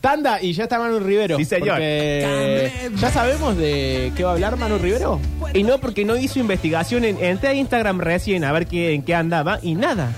Tanda 0.00 0.42
y 0.42 0.52
ya 0.52 0.64
está 0.64 0.78
Manu 0.78 0.98
Rivero. 1.00 1.36
Sí, 1.36 1.44
señor. 1.44 1.74
porque 1.76 2.90
¿Ya 2.96 3.10
sabemos 3.10 3.56
de 3.56 4.12
qué 4.16 4.24
va 4.24 4.30
a 4.30 4.32
hablar 4.34 4.56
Manu 4.56 4.78
Rivero? 4.78 5.20
Y 5.54 5.62
no 5.62 5.78
porque 5.78 6.04
no 6.04 6.16
hizo 6.16 6.38
investigación. 6.38 7.04
En, 7.04 7.22
entré 7.22 7.48
a 7.50 7.54
Instagram 7.54 8.00
recién 8.00 8.44
a 8.44 8.52
ver 8.52 8.66
qué, 8.66 8.92
en 8.94 9.02
qué 9.02 9.14
andaba 9.14 9.58
y 9.62 9.74
nada. 9.74 10.12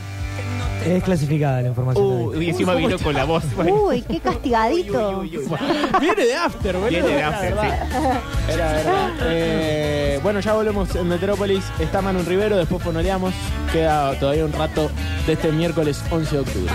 Es 0.85 1.03
clasificada 1.03 1.61
la 1.61 1.69
información. 1.69 2.07
Uh, 2.07 2.41
y 2.41 2.51
encima 2.51 2.75
vino 2.75 2.99
con 2.99 3.15
la 3.15 3.25
voz. 3.25 3.45
bueno. 3.57 3.75
Uy, 3.75 4.03
qué 4.03 4.21
castigadito. 4.21 5.21
Uy, 5.21 5.31
uy, 5.31 5.39
uy, 5.39 5.47
uy. 5.47 6.01
Viene 6.01 6.25
de 6.25 6.35
After, 6.35 6.77
boludo. 6.77 6.91
Viene 6.91 7.09
de 7.09 7.15
Era 7.15 7.29
After, 7.29 7.55
verdad. 7.55 8.21
Era 8.49 8.73
verdad. 8.73 9.11
Eh, 9.25 9.88
bueno, 10.23 10.41
ya 10.41 10.53
volvemos 10.55 10.95
en 10.95 11.09
Metrópolis. 11.09 11.65
Está 11.79 12.03
Manu 12.03 12.23
Rivero, 12.23 12.57
después 12.57 12.83
fonoleamos. 12.83 13.35
Queda 13.73 14.19
todavía 14.19 14.45
un 14.45 14.53
rato 14.53 14.91
de 15.27 15.33
este 15.33 15.53
miércoles 15.53 16.03
11 16.11 16.35
de 16.35 16.41
octubre. 16.41 16.73